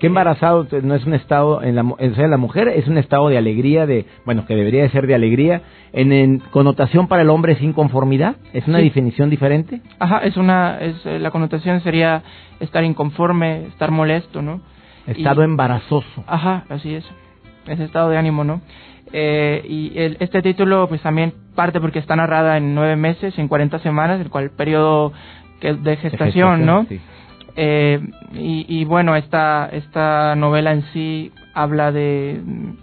qué 0.00 0.06
embarazado 0.06 0.66
no 0.82 0.94
es 0.94 1.04
un 1.04 1.12
estado 1.12 1.62
en 1.62 1.76
la, 1.76 1.84
en 1.98 2.30
la 2.30 2.36
mujer 2.38 2.68
es 2.68 2.88
un 2.88 2.96
estado 2.96 3.28
de 3.28 3.36
alegría, 3.36 3.84
de 3.86 4.06
bueno 4.24 4.46
que 4.46 4.54
debería 4.54 4.82
de 4.82 4.88
ser 4.88 5.06
de 5.06 5.14
alegría. 5.14 5.60
En, 5.92 6.38
connotación 6.50 7.06
para 7.06 7.20
el 7.20 7.28
hombre 7.28 7.52
es 7.52 7.60
inconformidad, 7.60 8.36
es 8.54 8.66
una 8.66 8.78
definición 8.78 9.28
diferente. 9.28 9.82
Ajá, 9.98 10.18
es 10.18 10.38
una, 10.38 10.78
es 10.80 11.04
eh, 11.04 11.18
la 11.18 11.30
connotación 11.30 11.82
sería 11.82 12.22
estar 12.60 12.82
inconforme, 12.82 13.66
estar 13.66 13.90
molesto, 13.90 14.40
¿no? 14.40 14.62
Estado 15.06 15.42
embarazoso. 15.42 16.24
Ajá, 16.26 16.64
así 16.68 16.94
es. 16.94 17.04
Ese 17.66 17.84
estado 17.84 18.10
de 18.10 18.18
ánimo, 18.18 18.44
¿no? 18.44 18.60
Eh, 19.12 19.64
y 19.68 19.98
el, 19.98 20.16
este 20.20 20.42
título, 20.42 20.88
pues 20.88 21.02
también 21.02 21.34
parte 21.54 21.80
porque 21.80 21.98
está 21.98 22.16
narrada 22.16 22.56
en 22.56 22.74
nueve 22.74 22.96
meses, 22.96 23.38
en 23.38 23.48
40 23.48 23.78
semanas, 23.80 24.20
el 24.20 24.30
cual 24.30 24.50
periodo 24.50 25.12
que 25.60 25.74
de 25.74 25.96
gestación, 25.96 26.66
¿no? 26.66 26.86
Eh, 27.56 28.00
y, 28.32 28.66
y, 28.68 28.84
bueno, 28.84 29.14
esta, 29.14 29.68
esta 29.70 30.34
novela 30.34 30.72
en 30.72 30.82
sí 30.92 31.30
habla 31.54 31.92
de 31.92 32.40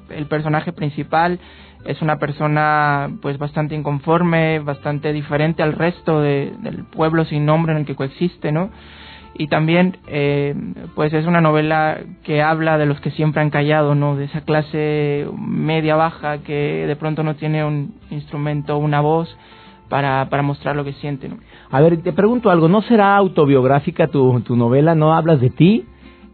el 0.10 0.26
personaje 0.28 0.72
principal 0.72 1.40
es 1.86 2.02
una 2.02 2.18
persona 2.18 3.10
pues 3.22 3.38
bastante 3.38 3.76
inconforme, 3.76 4.60
bastante 4.60 5.14
diferente 5.14 5.64
al 5.64 5.74
resto 5.74 6.22
de, 6.22 6.54
del 6.60 6.86
pueblo 6.86 7.26
sin 7.26 7.46
nombre 7.46 7.74
en 7.74 7.80
el 7.80 7.86
que 7.86 7.96
coexiste, 7.96 8.52
¿no? 8.52 8.70
Y 9.34 9.48
también 9.48 9.98
eh, 10.08 10.56
pues 10.96 11.14
es 11.14 11.26
una 11.26 11.42
novela 11.42 12.00
que 12.24 12.42
habla 12.42 12.78
de 12.78 12.86
los 12.86 13.00
que 13.00 13.12
siempre 13.12 13.42
han 13.42 13.50
callado 13.50 13.96
no 13.96 14.16
de 14.16 14.26
esa 14.26 14.42
clase 14.42 15.28
media 15.38 15.96
baja 15.96 16.40
que 16.40 16.86
de 16.88 16.96
pronto 16.96 17.24
no 17.24 17.36
tiene 17.36 17.64
un 17.64 17.96
instrumento 18.10 18.78
una 18.78 19.02
voz 19.02 19.36
para, 19.90 20.30
para 20.30 20.44
mostrar 20.44 20.76
lo 20.76 20.84
que 20.84 20.94
siente 20.94 21.30
a 21.70 21.82
ver 21.82 22.02
te 22.02 22.14
pregunto 22.14 22.50
algo 22.50 22.68
no 22.68 22.82
será 22.82 23.16
autobiográfica 23.16 24.08
tu, 24.08 24.42
tu 24.42 24.56
novela 24.56 24.96
no 24.96 25.14
hablas 25.14 25.40
de 25.40 25.50
ti 25.50 25.86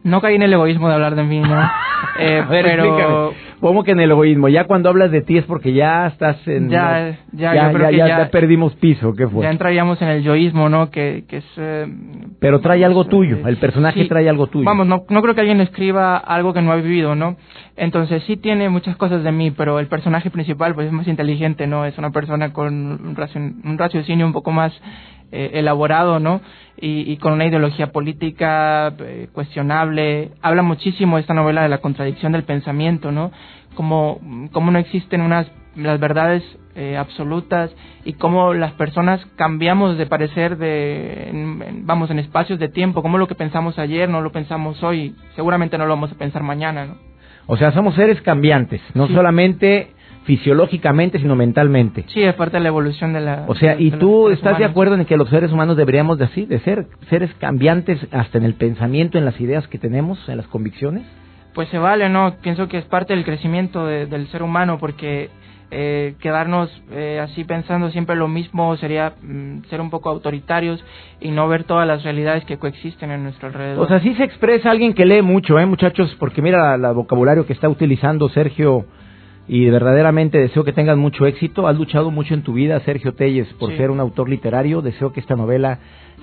no 0.07 0.21
caí 0.21 0.35
en 0.35 0.41
el 0.41 0.53
egoísmo 0.53 0.87
de 0.87 0.95
hablar 0.95 1.15
de 1.15 1.23
mí, 1.23 1.39
¿no? 1.39 1.69
Eh, 2.19 2.43
pero... 2.49 3.33
¿Cómo 3.59 3.83
que 3.83 3.91
en 3.91 3.99
el 3.99 4.11
egoísmo? 4.11 4.49
Ya 4.49 4.65
cuando 4.65 4.89
hablas 4.89 5.09
de 5.09 5.21
ti 5.21 5.37
es 5.37 5.45
porque 5.45 5.73
ya 5.73 6.07
estás 6.07 6.37
en... 6.47 6.69
Ya, 6.69 7.17
ya, 7.31 7.55
ya, 7.55 7.67
yo 7.67 7.77
creo 7.77 7.89
que 7.89 7.97
ya, 7.97 8.29
perdimos 8.29 8.75
piso, 8.75 9.13
¿qué 9.13 9.27
fue? 9.27 9.43
Ya 9.43 9.49
entraríamos 9.49 9.99
en 10.01 10.09
el 10.09 10.23
yoísmo, 10.23 10.69
¿no? 10.69 10.91
Que, 10.91 11.23
que 11.27 11.37
es... 11.37 11.45
Eh, 11.57 11.87
pero 12.39 12.59
trae 12.59 12.85
algo 12.85 13.05
tuyo, 13.05 13.47
el 13.47 13.57
personaje 13.57 14.05
trae 14.05 14.29
algo 14.29 14.47
tuyo. 14.47 14.65
Vamos, 14.65 14.85
no, 14.85 15.05
no 15.09 15.21
creo 15.21 15.33
que 15.33 15.41
alguien 15.41 15.59
escriba 15.61 16.17
algo 16.17 16.53
que 16.53 16.61
no 16.61 16.71
ha 16.71 16.75
vivido, 16.75 17.15
¿no? 17.15 17.35
Entonces 17.75 18.23
sí 18.23 18.37
tiene 18.37 18.69
muchas 18.69 18.95
cosas 18.95 19.23
de 19.23 19.31
mí, 19.31 19.49
pero 19.49 19.79
el 19.79 19.87
personaje 19.87 20.29
principal 20.29 20.75
pues 20.75 20.87
es 20.87 20.93
más 20.93 21.07
inteligente, 21.07 21.65
¿no? 21.65 21.85
Es 21.85 21.97
una 21.97 22.11
persona 22.11 22.53
con 22.53 22.73
un, 22.73 23.17
un 23.63 23.77
raciocinio 23.77 24.25
un 24.25 24.33
poco 24.33 24.51
más 24.51 24.71
eh, 25.31 25.51
elaborado, 25.53 26.19
¿no? 26.19 26.41
Y, 26.79 27.11
y, 27.11 27.17
con 27.17 27.33
una 27.33 27.45
ideología 27.45 27.91
política 27.91 28.93
eh, 28.99 29.29
cuestionable. 29.33 30.31
Habla 30.41 30.61
muchísimo 30.61 31.17
esta 31.17 31.33
novela 31.33 31.63
de 31.63 31.69
la 31.69 31.79
contradicción 31.79 32.31
del 32.31 32.43
pensamiento, 32.43 33.11
¿no? 33.11 33.31
Como, 33.75 34.19
como 34.51 34.71
no 34.71 34.79
existen 34.79 35.21
unas 35.21 35.47
las 35.77 35.99
verdades 35.99 36.43
eh, 36.75 36.97
absolutas 36.97 37.71
y 38.03 38.13
cómo 38.13 38.53
las 38.53 38.73
personas 38.73 39.25
cambiamos 39.35 39.97
de 39.97 40.05
parecer 40.05 40.57
de 40.57 41.29
vamos 41.83 42.09
en 42.09 42.19
espacios 42.19 42.59
de 42.59 42.69
tiempo 42.69 43.01
como 43.01 43.17
lo 43.17 43.27
que 43.27 43.35
pensamos 43.35 43.77
ayer 43.79 44.09
no 44.09 44.21
lo 44.21 44.31
pensamos 44.31 44.81
hoy 44.83 45.15
seguramente 45.35 45.77
no 45.77 45.85
lo 45.85 45.93
vamos 45.93 46.11
a 46.11 46.15
pensar 46.15 46.43
mañana 46.43 46.85
¿no? 46.85 46.97
o 47.45 47.57
sea 47.57 47.71
somos 47.71 47.95
seres 47.95 48.21
cambiantes 48.21 48.81
no 48.95 49.07
solamente 49.07 49.91
fisiológicamente, 50.27 51.19
sino 51.19 51.37
mentalmente. 51.37 52.03
Sí, 52.09 52.21
es 52.21 52.35
parte 52.35 52.57
de 52.57 52.63
la 52.63 52.67
evolución 52.67 53.13
de 53.13 53.21
la... 53.21 53.45
O 53.47 53.55
sea, 53.55 53.79
¿y 53.79 53.91
tú 53.91 54.27
estás 54.27 54.59
de 54.59 54.65
acuerdo 54.65 54.95
en 54.95 55.05
que 55.05 55.15
los 55.15 55.29
seres 55.29 55.53
humanos 55.53 55.77
deberíamos 55.77 56.17
de 56.19 56.25
así, 56.25 56.45
de 56.45 56.59
ser 56.59 56.87
seres 57.09 57.33
cambiantes 57.35 58.05
hasta 58.11 58.37
en 58.37 58.43
el 58.43 58.53
pensamiento, 58.53 59.17
en 59.17 59.23
las 59.23 59.39
ideas 59.39 59.65
que 59.69 59.79
tenemos, 59.79 60.19
en 60.27 60.35
las 60.35 60.47
convicciones? 60.47 61.03
Pues 61.53 61.69
se 61.69 61.77
vale, 61.77 62.09
¿no? 62.09 62.35
Pienso 62.41 62.67
que 62.67 62.77
es 62.77 62.83
parte 62.83 63.13
del 63.15 63.23
crecimiento 63.23 63.87
del 63.87 64.27
ser 64.27 64.43
humano 64.43 64.77
porque 64.79 65.29
eh, 65.71 66.15
quedarnos 66.19 66.69
eh, 66.91 67.21
así 67.21 67.45
pensando 67.45 67.89
siempre 67.89 68.17
lo 68.17 68.27
mismo 68.27 68.75
sería 68.75 69.13
mm, 69.21 69.63
ser 69.69 69.79
un 69.79 69.89
poco 69.89 70.09
autoritarios 70.09 70.83
y 71.21 71.31
no 71.31 71.47
ver 71.47 71.63
todas 71.63 71.87
las 71.87 72.03
realidades 72.03 72.43
que 72.43 72.57
coexisten 72.57 73.11
en 73.11 73.23
nuestro 73.23 73.47
alrededor. 73.47 73.83
O 73.83 73.87
sea, 73.87 74.01
sí 74.01 74.13
se 74.15 74.25
expresa 74.25 74.71
alguien 74.71 74.93
que 74.93 75.05
lee 75.05 75.21
mucho, 75.21 75.57
¿eh, 75.57 75.65
muchachos? 75.65 76.13
Porque 76.19 76.41
mira 76.41 76.75
el 76.75 76.81
vocabulario 76.93 77.45
que 77.45 77.53
está 77.53 77.69
utilizando 77.69 78.27
Sergio 78.27 78.85
y 79.47 79.69
verdaderamente 79.69 80.37
deseo 80.37 80.63
que 80.63 80.73
tengas 80.73 80.97
mucho 80.97 81.25
éxito. 81.25 81.67
Has 81.67 81.77
luchado 81.77 82.11
mucho 82.11 82.33
en 82.33 82.43
tu 82.43 82.53
vida, 82.53 82.79
Sergio 82.81 83.13
Telles, 83.13 83.47
por 83.53 83.71
Sí. 83.71 83.77
ser 83.77 83.91
un 83.91 83.99
autor 83.99 84.29
literario. 84.29 84.81
Deseo 84.81 85.13
que 85.13 85.19
esta 85.19 85.35
novela 85.35 85.79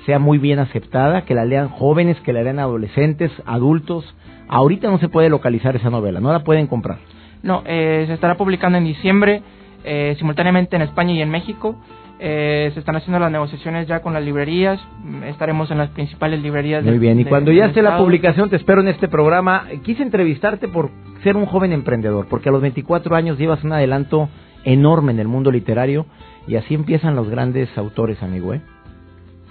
sea 0.06 0.18
muy 0.18 0.38
bien 0.38 0.58
aceptada, 0.58 1.24
que 1.24 1.34
la 1.34 1.44
lean 1.44 1.68
jóvenes, 1.68 2.20
que 2.20 2.32
la 2.32 2.42
lean 2.42 2.58
adolescentes, 2.58 3.30
adultos. 3.46 4.14
Ahorita 4.48 4.90
no 4.90 4.98
se 4.98 5.08
puede 5.08 5.30
localizar 5.30 5.74
esa 5.76 5.88
novela, 5.88 6.20
no 6.20 6.32
la 6.32 6.44
pueden 6.44 6.66
comprar. 6.66 6.98
No, 7.42 7.62
eh, 7.66 8.04
se 8.06 8.12
estará 8.14 8.36
publicando 8.36 8.76
en 8.78 8.84
diciembre, 8.84 9.42
eh, 9.84 10.14
simultáneamente 10.18 10.76
en 10.76 10.82
España 10.82 11.12
y 11.14 11.22
en 11.22 11.30
México. 11.30 11.76
Eh, 12.20 12.70
se 12.74 12.80
están 12.80 12.96
haciendo 12.96 13.18
las 13.18 13.30
negociaciones 13.30 13.86
ya 13.88 14.00
con 14.00 14.12
las 14.14 14.24
librerías. 14.24 14.80
Estaremos 15.26 15.70
en 15.70 15.78
las 15.78 15.90
principales 15.90 16.40
librerías. 16.42 16.84
Muy 16.84 16.98
bien, 16.98 17.18
y 17.20 17.24
de- 17.24 17.28
cuando 17.30 17.50
ya 17.52 17.66
esté 17.66 17.82
la 17.82 17.96
publicación, 17.98 18.48
te 18.50 18.56
espero 18.56 18.80
en 18.80 18.88
este 18.88 19.08
programa. 19.08 19.64
Quise 19.82 20.02
entrevistarte 20.02 20.68
por 20.68 20.90
ser 21.22 21.36
un 21.36 21.46
joven 21.46 21.72
emprendedor, 21.72 22.26
porque 22.28 22.48
a 22.50 22.52
los 22.52 22.62
24 22.62 23.16
años 23.16 23.38
llevas 23.38 23.64
un 23.64 23.72
adelanto 23.72 24.28
enorme 24.64 25.12
en 25.12 25.18
el 25.18 25.28
mundo 25.28 25.50
literario 25.50 26.06
y 26.46 26.56
así 26.56 26.74
empiezan 26.74 27.16
los 27.16 27.28
grandes 27.28 27.68
autores, 27.76 28.22
amigo, 28.22 28.54
¿eh? 28.54 28.60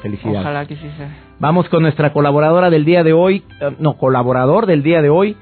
Felicidades. 0.01 0.39
Ojalá 0.41 0.65
que 0.65 0.75
sí 0.75 0.89
sea. 0.97 1.09
Vamos 1.39 1.69
con 1.69 1.81
nuestra 1.81 2.11
colaboradora 2.13 2.69
del 2.69 2.85
día 2.85 3.03
de 3.03 3.13
hoy, 3.13 3.43
eh, 3.61 3.71
no, 3.79 3.93
colaborador 3.97 4.65
del 4.65 4.83
día 4.83 5.01
de 5.01 5.09
hoy. 5.09 5.35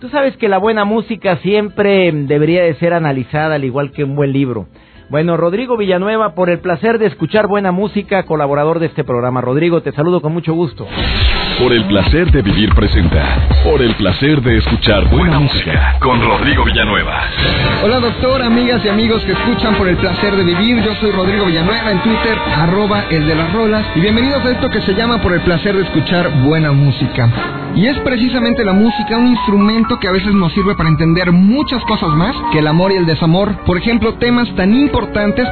Tú 0.00 0.08
sabes 0.10 0.36
que 0.36 0.48
la 0.48 0.58
buena 0.58 0.84
música 0.84 1.36
siempre 1.38 2.10
debería 2.12 2.62
de 2.62 2.74
ser 2.74 2.92
analizada 2.92 3.54
al 3.56 3.64
igual 3.64 3.92
que 3.92 4.04
un 4.04 4.14
buen 4.16 4.32
libro. 4.32 4.66
Bueno, 5.08 5.36
Rodrigo 5.36 5.76
Villanueva, 5.76 6.34
por 6.34 6.50
el 6.50 6.58
placer 6.58 6.98
de 6.98 7.06
escuchar 7.06 7.46
buena 7.46 7.70
música, 7.70 8.24
colaborador 8.24 8.80
de 8.80 8.86
este 8.86 9.04
programa. 9.04 9.40
Rodrigo, 9.40 9.80
te 9.80 9.92
saludo 9.92 10.20
con 10.20 10.32
mucho 10.32 10.52
gusto. 10.52 10.84
Por 11.60 11.72
el 11.72 11.84
placer 11.86 12.32
de 12.32 12.42
vivir 12.42 12.74
presenta. 12.74 13.48
Por 13.62 13.82
el 13.82 13.94
placer 13.94 14.42
de 14.42 14.58
escuchar 14.58 15.08
buena 15.08 15.38
música. 15.38 15.96
Con 16.00 16.20
Rodrigo 16.20 16.64
Villanueva. 16.64 17.22
Hola 17.84 18.00
doctor, 18.00 18.42
amigas 18.42 18.84
y 18.84 18.88
amigos 18.88 19.22
que 19.22 19.32
escuchan 19.32 19.76
por 19.76 19.86
el 19.86 19.96
placer 19.96 20.34
de 20.34 20.42
vivir. 20.42 20.82
Yo 20.82 20.92
soy 20.96 21.12
Rodrigo 21.12 21.46
Villanueva 21.46 21.92
en 21.92 22.02
Twitter, 22.02 22.36
arroba 22.56 23.04
el 23.08 23.28
de 23.28 23.34
las 23.36 23.52
rolas. 23.52 23.86
Y 23.94 24.00
bienvenidos 24.00 24.44
a 24.44 24.50
esto 24.50 24.68
que 24.70 24.82
se 24.82 24.94
llama 24.94 25.22
por 25.22 25.32
el 25.32 25.40
placer 25.42 25.76
de 25.76 25.84
escuchar 25.84 26.28
buena 26.42 26.72
música. 26.72 27.30
Y 27.76 27.86
es 27.86 27.98
precisamente 28.00 28.64
la 28.64 28.72
música 28.72 29.16
un 29.16 29.28
instrumento 29.28 29.98
que 30.00 30.08
a 30.08 30.12
veces 30.12 30.34
nos 30.34 30.52
sirve 30.52 30.74
para 30.74 30.88
entender 30.88 31.30
muchas 31.30 31.82
cosas 31.84 32.10
más 32.10 32.34
que 32.50 32.58
el 32.58 32.66
amor 32.66 32.90
y 32.90 32.96
el 32.96 33.06
desamor. 33.06 33.54
Por 33.64 33.78
ejemplo, 33.78 34.14
temas 34.14 34.52
tan 34.56 34.74
importantes 34.74 34.95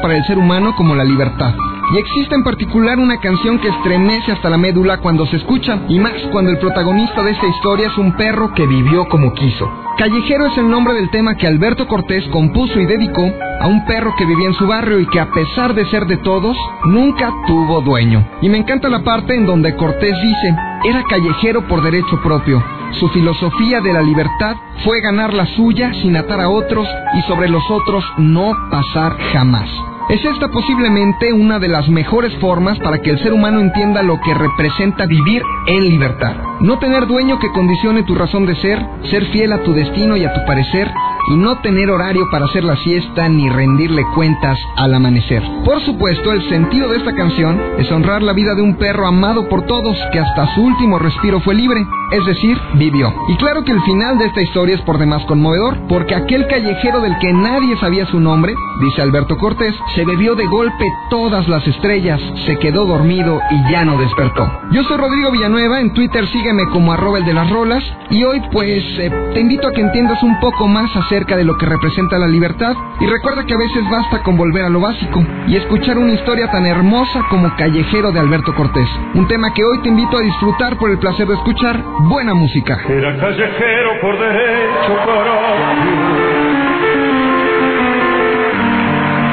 para 0.00 0.16
el 0.16 0.24
ser 0.24 0.38
humano 0.38 0.74
como 0.74 0.94
la 0.94 1.04
libertad. 1.04 1.54
Y 1.94 1.98
existe 1.98 2.34
en 2.34 2.42
particular 2.42 2.98
una 2.98 3.20
canción 3.20 3.58
que 3.58 3.68
estremece 3.68 4.32
hasta 4.32 4.48
la 4.48 4.56
médula 4.56 4.98
cuando 4.98 5.26
se 5.26 5.36
escucha, 5.36 5.80
y 5.88 5.98
más 5.98 6.14
cuando 6.32 6.50
el 6.50 6.58
protagonista 6.58 7.22
de 7.22 7.32
esta 7.32 7.46
historia 7.46 7.88
es 7.88 7.98
un 7.98 8.12
perro 8.12 8.54
que 8.54 8.66
vivió 8.66 9.06
como 9.06 9.34
quiso. 9.34 9.70
Callejero 9.98 10.46
es 10.46 10.56
el 10.56 10.70
nombre 10.70 10.94
del 10.94 11.10
tema 11.10 11.36
que 11.36 11.46
Alberto 11.46 11.86
Cortés 11.86 12.24
compuso 12.28 12.80
y 12.80 12.86
dedicó 12.86 13.30
a 13.60 13.66
un 13.66 13.84
perro 13.84 14.14
que 14.16 14.24
vivía 14.24 14.48
en 14.48 14.54
su 14.54 14.66
barrio 14.66 14.98
y 14.98 15.06
que 15.06 15.20
a 15.20 15.30
pesar 15.30 15.74
de 15.74 15.84
ser 15.86 16.06
de 16.06 16.16
todos, 16.16 16.56
nunca 16.86 17.30
tuvo 17.46 17.82
dueño. 17.82 18.26
Y 18.40 18.48
me 18.48 18.58
encanta 18.58 18.88
la 18.88 19.04
parte 19.04 19.34
en 19.34 19.44
donde 19.44 19.76
Cortés 19.76 20.16
dice, 20.22 20.56
era 20.88 21.02
callejero 21.04 21.68
por 21.68 21.82
derecho 21.82 22.20
propio. 22.22 22.64
Su 23.00 23.08
filosofía 23.08 23.80
de 23.80 23.92
la 23.92 24.02
libertad 24.02 24.56
fue 24.84 25.00
ganar 25.00 25.34
la 25.34 25.46
suya 25.46 25.92
sin 25.94 26.16
atar 26.16 26.40
a 26.40 26.48
otros 26.48 26.86
y 27.14 27.22
sobre 27.22 27.48
los 27.48 27.62
otros 27.68 28.04
no 28.18 28.52
pasar 28.70 29.16
jamás. 29.32 29.68
Es 30.08 30.24
esta 30.24 30.48
posiblemente 30.48 31.32
una 31.32 31.58
de 31.58 31.68
las 31.68 31.88
mejores 31.88 32.32
formas 32.38 32.78
para 32.78 32.98
que 32.98 33.10
el 33.10 33.18
ser 33.18 33.32
humano 33.32 33.60
entienda 33.60 34.02
lo 34.02 34.20
que 34.20 34.34
representa 34.34 35.06
vivir 35.06 35.42
en 35.66 35.88
libertad. 35.88 36.36
No 36.60 36.78
tener 36.78 37.06
dueño 37.06 37.38
que 37.40 37.50
condicione 37.50 38.04
tu 38.04 38.14
razón 38.14 38.46
de 38.46 38.54
ser, 38.56 38.78
ser 39.10 39.24
fiel 39.26 39.52
a 39.52 39.62
tu 39.62 39.72
destino 39.72 40.16
y 40.16 40.24
a 40.24 40.32
tu 40.32 40.44
parecer, 40.46 40.88
y 41.28 41.36
no 41.36 41.56
tener 41.60 41.90
horario 41.90 42.28
para 42.30 42.46
hacer 42.46 42.64
la 42.64 42.76
siesta 42.76 43.28
ni 43.28 43.48
rendirle 43.48 44.04
cuentas 44.14 44.58
al 44.76 44.94
amanecer. 44.94 45.42
Por 45.64 45.80
supuesto, 45.82 46.32
el 46.32 46.48
sentido 46.48 46.88
de 46.88 46.98
esta 46.98 47.14
canción 47.14 47.60
es 47.78 47.90
honrar 47.90 48.22
la 48.22 48.32
vida 48.32 48.54
de 48.54 48.62
un 48.62 48.76
perro 48.76 49.06
amado 49.06 49.48
por 49.48 49.62
todos 49.62 49.96
que 50.12 50.20
hasta 50.20 50.54
su 50.54 50.62
último 50.62 50.98
respiro 50.98 51.40
fue 51.40 51.54
libre, 51.54 51.86
es 52.10 52.24
decir, 52.26 52.58
vivió. 52.74 53.12
Y 53.28 53.36
claro 53.36 53.64
que 53.64 53.72
el 53.72 53.82
final 53.82 54.18
de 54.18 54.26
esta 54.26 54.42
historia 54.42 54.74
es 54.74 54.82
por 54.82 54.98
demás 54.98 55.24
conmovedor, 55.24 55.78
porque 55.88 56.14
aquel 56.14 56.46
callejero 56.46 57.00
del 57.00 57.18
que 57.18 57.32
nadie 57.32 57.76
sabía 57.78 58.06
su 58.06 58.20
nombre, 58.20 58.54
dice 58.80 59.02
Alberto 59.02 59.36
Cortés, 59.38 59.74
se 59.94 60.04
bebió 60.04 60.34
de 60.34 60.46
golpe 60.46 60.84
todas 61.10 61.48
las 61.48 61.66
estrellas, 61.66 62.20
se 62.46 62.58
quedó 62.58 62.86
dormido 62.86 63.40
y 63.50 63.72
ya 63.72 63.84
no 63.84 63.98
despertó. 63.98 64.50
Yo 64.72 64.84
soy 64.84 64.96
Rodrigo 64.96 65.30
Villanueva, 65.30 65.80
en 65.80 65.92
Twitter 65.92 66.26
sígueme 66.28 66.66
como 66.72 66.92
arroba 66.92 67.18
el 67.18 67.24
de 67.24 67.34
las 67.34 67.50
rolas, 67.50 67.82
y 68.10 68.22
hoy 68.24 68.42
pues 68.52 68.82
eh, 68.98 69.10
te 69.32 69.40
invito 69.40 69.68
a 69.68 69.72
que 69.72 69.80
entiendas 69.80 70.22
un 70.22 70.38
poco 70.40 70.68
más 70.68 70.94
acerca 70.94 71.13
de 71.14 71.44
lo 71.44 71.56
que 71.56 71.66
representa 71.66 72.18
la 72.18 72.26
libertad, 72.26 72.74
y 73.00 73.06
recuerda 73.06 73.46
que 73.46 73.54
a 73.54 73.56
veces 73.56 73.88
basta 73.88 74.20
con 74.24 74.36
volver 74.36 74.64
a 74.64 74.68
lo 74.68 74.80
básico, 74.80 75.24
y 75.46 75.54
escuchar 75.54 75.96
una 75.96 76.12
historia 76.12 76.50
tan 76.50 76.66
hermosa 76.66 77.22
como 77.30 77.54
Callejero 77.56 78.10
de 78.10 78.18
Alberto 78.18 78.52
Cortés, 78.56 78.88
un 79.14 79.28
tema 79.28 79.54
que 79.54 79.62
hoy 79.62 79.80
te 79.82 79.90
invito 79.90 80.18
a 80.18 80.22
disfrutar 80.22 80.76
por 80.76 80.90
el 80.90 80.98
placer 80.98 81.28
de 81.28 81.34
escuchar 81.34 81.80
buena 82.08 82.34
música. 82.34 82.80
Era 82.88 83.16
callejero 83.16 84.00
por 84.00 84.18
derecho 84.18 84.92
propio. 85.04 85.92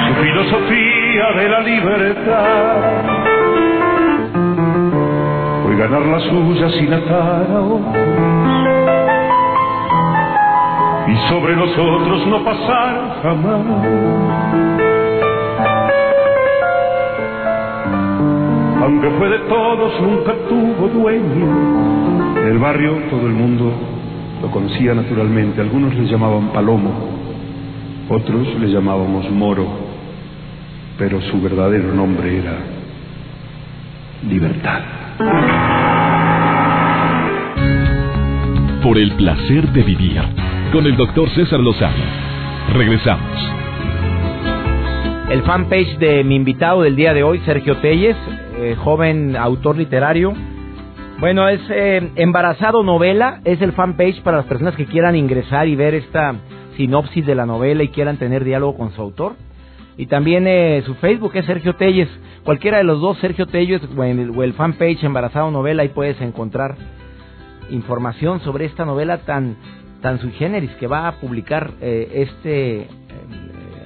Su 0.08 0.14
filosofía 0.22 1.32
de 1.38 1.50
la 1.50 1.60
libertad 1.62 2.76
fue 5.64 5.76
ganar 5.78 6.02
la 6.04 6.20
suya 6.20 6.70
sin 6.70 6.94
atar 6.94 7.48
a. 7.50 8.31
Y 11.08 11.30
sobre 11.30 11.56
nosotros 11.56 12.28
no 12.28 12.44
pasar 12.44 13.20
jamás. 13.24 13.62
Aunque 18.82 19.10
fue 19.12 19.30
de 19.30 19.40
todos, 19.40 20.02
nunca 20.02 20.34
tuvo 20.50 20.88
dueño. 20.88 22.38
En 22.42 22.48
el 22.48 22.58
barrio 22.58 22.94
todo 23.10 23.28
el 23.28 23.34
mundo 23.34 23.72
lo 24.42 24.50
conocía 24.52 24.94
naturalmente. 24.94 25.62
Algunos 25.62 25.94
le 25.96 26.06
llamaban 26.06 26.50
Palomo, 26.50 26.92
otros 28.10 28.48
le 28.60 28.68
llamábamos 28.68 29.30
Moro, 29.32 29.68
pero 30.98 31.22
su 31.22 31.42
verdadero 31.42 31.94
nombre 31.94 32.40
era 32.40 32.58
Libertad. 34.28 34.82
Por 38.84 38.98
el 38.98 39.12
placer 39.14 39.68
de 39.72 39.84
vivir. 39.84 40.51
Con 40.72 40.86
el 40.86 40.96
doctor 40.96 41.30
César 41.32 41.60
Lozano. 41.60 42.02
Regresamos. 42.74 43.52
El 45.30 45.42
fanpage 45.44 45.98
de 45.98 46.24
mi 46.24 46.38
invitado 46.38 46.84
del 46.84 46.96
día 46.96 47.14
de 47.14 47.24
hoy, 47.24 47.40
Sergio 47.40 47.76
Telles, 47.78 48.16
eh, 48.56 48.78
joven 48.78 49.36
autor 49.36 49.76
literario. 49.76 50.34
Bueno, 51.20 51.50
es 51.50 51.60
eh, 51.70 52.12
Embarazado 52.16 52.84
Novela, 52.84 53.42
es 53.44 53.62
el 53.62 53.74
fanpage 53.74 54.22
para 54.22 54.38
las 54.38 54.46
personas 54.46 54.78
que 54.78 54.86
quieran 54.86 55.18
ingresar 55.18 55.68
y 55.68 55.76
ver 55.76 55.94
esta 55.94 56.36
sinopsis 56.78 57.26
de 57.26 57.36
la 57.36 57.46
novela 57.46 57.84
y 57.84 57.90
quieran 57.90 58.16
tener 58.16 58.46
diálogo 58.46 58.78
con 58.78 58.94
su 58.94 59.02
autor. 59.02 59.34
Y 59.98 60.06
también 60.06 60.48
eh, 60.48 60.84
su 60.86 60.96
Facebook 60.96 61.32
es 61.34 61.46
Sergio 61.48 61.76
Telles. 61.76 62.08
Cualquiera 62.46 62.78
de 62.78 62.86
los 62.86 63.02
dos, 63.02 63.18
Sergio 63.18 63.46
Telles 63.46 63.82
o 63.94 64.04
el, 64.06 64.30
o 64.30 64.42
el 64.42 64.54
fanpage 64.54 65.04
Embarazado 65.04 65.52
Novela, 65.52 65.84
ahí 65.84 65.90
puedes 65.90 66.22
encontrar 66.22 66.78
información 67.70 68.40
sobre 68.42 68.66
esta 68.66 68.86
novela 68.86 69.20
tan, 69.20 69.56
tan 70.02 70.20
sui 70.20 70.32
generis 70.32 70.72
que 70.80 70.88
va 70.88 71.08
a 71.08 71.14
publicar 71.20 71.72
eh, 71.80 72.28
este 72.28 72.82
eh, 72.82 72.88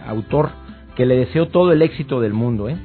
autor 0.08 0.50
que 0.96 1.06
le 1.06 1.18
deseo 1.18 1.48
todo 1.48 1.72
el 1.74 1.82
éxito 1.82 2.22
del 2.22 2.34
mundo. 2.34 2.70
¿eh? 2.70 2.78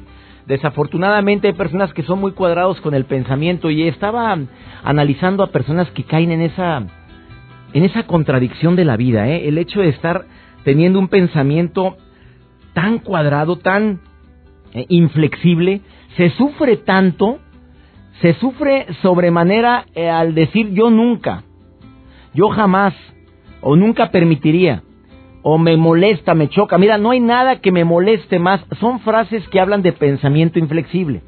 Desafortunadamente 0.47 1.47
hay 1.49 1.55
personas 1.55 1.93
que 1.95 2.03
son 2.03 2.21
muy 2.21 2.33
cuadrados 2.33 2.81
con 2.81 2.95
el 2.95 3.05
pensamiento 3.05 3.71
y 3.71 3.87
estaba 3.87 4.37
analizando 4.83 5.45
a 5.45 5.53
personas 5.53 5.89
que 5.93 6.05
caen 6.05 6.33
en 6.33 6.43
esa 6.43 6.83
en 7.73 7.85
esa 7.85 8.03
contradicción 8.03 8.75
de 8.75 8.85
la 8.85 8.97
vida, 8.97 9.29
¿eh? 9.29 9.47
el 9.47 9.57
hecho 9.57 9.81
de 9.81 9.91
estar 9.91 10.25
teniendo 10.65 10.99
un 10.99 11.07
pensamiento 11.07 11.97
tan 12.75 12.99
cuadrado, 12.99 13.57
tan 13.57 14.01
inflexible, 14.89 15.81
se 16.17 16.31
sufre 16.31 16.79
tanto, 16.79 17.39
se 18.21 18.35
sufre 18.35 18.87
sobremanera 19.03 19.87
al 20.13 20.35
decir 20.35 20.71
yo 20.73 20.91
nunca, 20.91 21.45
yo 22.35 22.49
jamás, 22.49 22.95
o 23.63 23.77
nunca 23.77 24.11
permitiría, 24.11 24.83
o 25.43 25.59
me 25.59 25.77
molesta, 25.77 26.35
me 26.35 26.49
choca. 26.49 26.79
Mira, 26.79 26.99
no 26.99 27.11
hay 27.11 27.21
nada 27.21 27.61
que 27.61 27.73
me 27.73 27.85
moleste 27.85 28.39
más. 28.39 28.65
Son 28.79 29.01
frases 29.01 29.47
que 29.49 29.61
hablan 29.61 29.83
de 29.83 29.93
pensamiento 29.93 30.59
inflexible. 30.59 31.23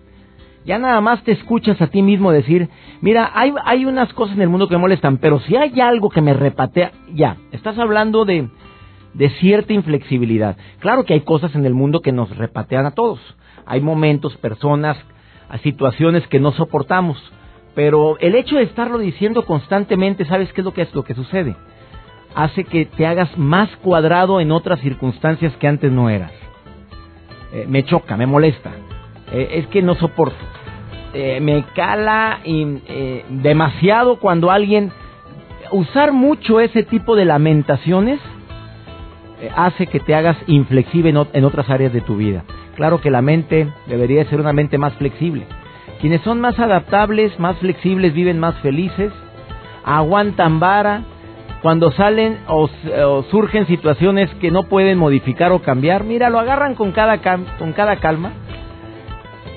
Ya 0.65 0.79
nada 0.79 1.01
más 1.01 1.25
te 1.25 1.33
escuchas 1.33 1.81
a 1.81 1.89
ti 1.89 2.03
mismo 2.03 2.31
decir, 2.31 2.69
mira, 3.01 3.31
hay, 3.35 3.53
hay 3.65 3.85
unas 3.85 4.13
cosas 4.13 4.37
en 4.37 4.43
el 4.43 4.49
mundo 4.49 4.69
que 4.69 4.77
me 4.77 4.83
molestan, 4.83 5.19
pero 5.19 5.41
si 5.41 5.57
hay 5.57 5.81
algo 5.81 6.09
que 6.09 6.21
me 6.21 6.35
repatea, 6.35 6.93
ya, 7.13 7.37
estás 7.51 7.79
hablando 7.79 8.25
de, 8.25 8.49
de 9.15 9.31
cierta 9.41 9.73
inflexibilidad. 9.73 10.57
Claro 10.79 11.05
que 11.05 11.15
hay 11.15 11.23
cosas 11.23 11.55
en 11.57 11.67
el 11.67 11.75
mundo 11.75 12.01
que 12.01 12.13
nos 12.13 12.37
repatean 12.37 12.87
a 12.87 12.93
todos. 12.93 13.19
Hay 13.67 13.81
momentos, 13.81 14.37
personas, 14.37 14.97
situaciones 15.63 16.27
que 16.29 16.39
no 16.41 16.53
soportamos. 16.53 17.19
Pero 17.75 18.19
el 18.21 18.35
hecho 18.35 18.57
de 18.57 18.65
estarlo 18.65 18.99
diciendo 18.99 19.45
constantemente, 19.45 20.25
¿sabes 20.27 20.53
qué 20.53 20.61
es 20.61 20.65
lo 20.65 20.75
que 20.75 20.83
es 20.83 20.95
lo 20.95 21.05
que 21.05 21.15
sucede? 21.15 21.57
Hace 22.35 22.65
que 22.65 22.87
te 22.87 23.07
hagas 23.07 23.37
más 23.37 23.69
cuadrado 23.83 24.41
en 24.41 24.53
otras 24.53 24.81
circunstancias 24.81 25.53
que 25.59 25.69
antes 25.69 25.91
no 25.91 26.09
eras. 26.09 26.33
Eh, 27.53 27.67
me 27.69 27.85
choca, 27.85 28.17
me 28.17 28.27
molesta. 28.27 28.71
Eh, 29.33 29.49
es 29.53 29.67
que 29.69 29.83
no 29.83 29.95
soporto. 29.95 30.37
Eh, 31.15 31.41
me 31.41 31.65
cala 31.75 32.41
demasiado 33.29 34.19
cuando 34.19 34.51
alguien... 34.51 34.93
Usar 35.71 36.13
mucho 36.13 36.61
ese 36.61 36.83
tipo 36.83 37.17
de 37.17 37.25
lamentaciones 37.25 38.21
hace 39.57 39.87
que 39.87 40.01
te 40.01 40.15
hagas 40.15 40.37
inflexible 40.47 41.15
en 41.33 41.45
otras 41.47 41.71
áreas 41.71 41.95
de 41.95 42.03
tu 42.03 42.17
vida. 42.17 42.45
Claro 42.77 43.01
que 43.01 43.11
la 43.11 43.23
mente 43.23 43.69
debería 43.87 44.29
ser 44.29 44.39
una 44.39 44.53
mente 44.53 44.77
más 44.77 44.93
flexible. 44.95 45.47
Quienes 46.03 46.21
son 46.23 46.43
más 46.43 46.59
adaptables, 46.59 47.39
más 47.39 47.57
flexibles, 47.57 48.13
viven 48.13 48.39
más 48.39 48.55
felices, 48.57 49.13
aguantan 49.83 50.61
vara, 50.61 51.05
cuando 51.63 51.93
salen 51.93 52.39
o, 52.49 52.69
surgen 53.31 53.67
situaciones 53.67 54.29
que 54.41 54.51
no 54.51 54.65
pueden 54.65 54.99
modificar 54.99 55.53
o 55.53 55.63
cambiar, 55.63 56.03
mira, 56.03 56.29
lo 56.29 56.41
agarran 56.41 56.75
con 56.75 56.91
cada, 56.91 57.19
con 57.59 57.73
cada 57.73 57.97
calma. 57.97 58.33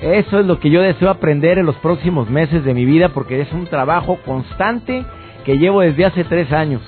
Eso 0.00 0.38
es 0.38 0.46
lo 0.46 0.60
que 0.60 0.70
yo 0.70 0.82
deseo 0.82 1.10
aprender 1.10 1.58
en 1.58 1.66
los 1.66 1.76
próximos 1.76 2.30
meses 2.30 2.64
de 2.64 2.74
mi 2.74 2.84
vida 2.84 3.08
porque 3.08 3.40
es 3.40 3.52
un 3.52 3.66
trabajo 3.66 4.18
constante 4.24 5.04
que 5.44 5.58
llevo 5.58 5.80
desde 5.80 6.04
hace 6.04 6.22
tres 6.22 6.52
años. 6.52 6.82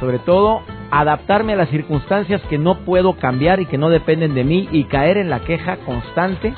Sobre 0.00 0.18
todo, 0.18 0.62
adaptarme 0.90 1.52
a 1.52 1.56
las 1.56 1.68
circunstancias 1.68 2.40
que 2.50 2.58
no 2.58 2.78
puedo 2.84 3.12
cambiar 3.18 3.60
y 3.60 3.66
que 3.66 3.78
no 3.78 3.88
dependen 3.88 4.34
de 4.34 4.44
mí 4.44 4.68
y 4.72 4.84
caer 4.84 5.18
en 5.18 5.30
la 5.30 5.40
queja 5.40 5.76
constante, 5.84 6.54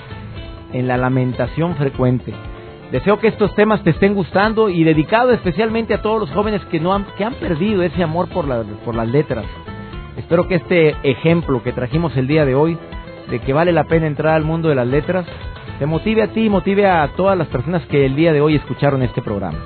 en 0.72 0.88
la 0.88 0.96
lamentación 0.96 1.74
frecuente. 1.76 2.32
Deseo 2.92 3.18
que 3.18 3.28
estos 3.28 3.54
temas 3.54 3.82
te 3.82 3.88
estén 3.88 4.12
gustando 4.12 4.68
y 4.68 4.84
dedicado 4.84 5.32
especialmente 5.32 5.94
a 5.94 6.02
todos 6.02 6.20
los 6.20 6.30
jóvenes 6.30 6.62
que 6.66 6.78
no 6.78 6.92
han, 6.92 7.06
que 7.16 7.24
han 7.24 7.32
perdido 7.36 7.82
ese 7.82 8.02
amor 8.02 8.28
por, 8.28 8.46
por 8.84 8.94
las 8.94 9.08
letras. 9.08 9.46
Espero 10.18 10.46
que 10.46 10.56
este 10.56 10.94
ejemplo 11.02 11.62
que 11.62 11.72
trajimos 11.72 12.14
el 12.18 12.26
día 12.26 12.44
de 12.44 12.54
hoy 12.54 12.76
de 13.30 13.38
que 13.38 13.54
vale 13.54 13.72
la 13.72 13.84
pena 13.84 14.06
entrar 14.06 14.34
al 14.34 14.44
mundo 14.44 14.68
de 14.68 14.74
las 14.74 14.86
letras 14.86 15.24
te 15.78 15.86
motive 15.86 16.22
a 16.22 16.28
ti 16.28 16.44
y 16.44 16.50
motive 16.50 16.86
a 16.86 17.08
todas 17.16 17.36
las 17.36 17.48
personas 17.48 17.82
que 17.86 18.04
el 18.04 18.14
día 18.14 18.30
de 18.30 18.42
hoy 18.42 18.56
escucharon 18.56 19.02
este 19.02 19.22
programa. 19.22 19.58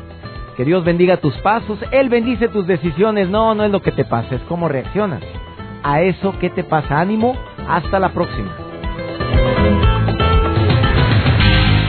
Que 0.56 0.64
Dios 0.64 0.84
bendiga 0.84 1.16
tus 1.16 1.36
pasos, 1.38 1.80
Él 1.90 2.08
bendice 2.08 2.46
tus 2.46 2.64
decisiones. 2.68 3.28
No, 3.28 3.56
no 3.56 3.64
es 3.64 3.72
lo 3.72 3.82
que 3.82 3.90
te 3.90 4.04
pasa, 4.04 4.36
es 4.36 4.42
cómo 4.42 4.68
reaccionas 4.68 5.22
a 5.82 6.00
eso 6.00 6.38
que 6.38 6.48
te 6.48 6.62
pasa. 6.62 7.00
Ánimo, 7.00 7.36
hasta 7.68 7.98
la 7.98 8.10
próxima. 8.10 8.65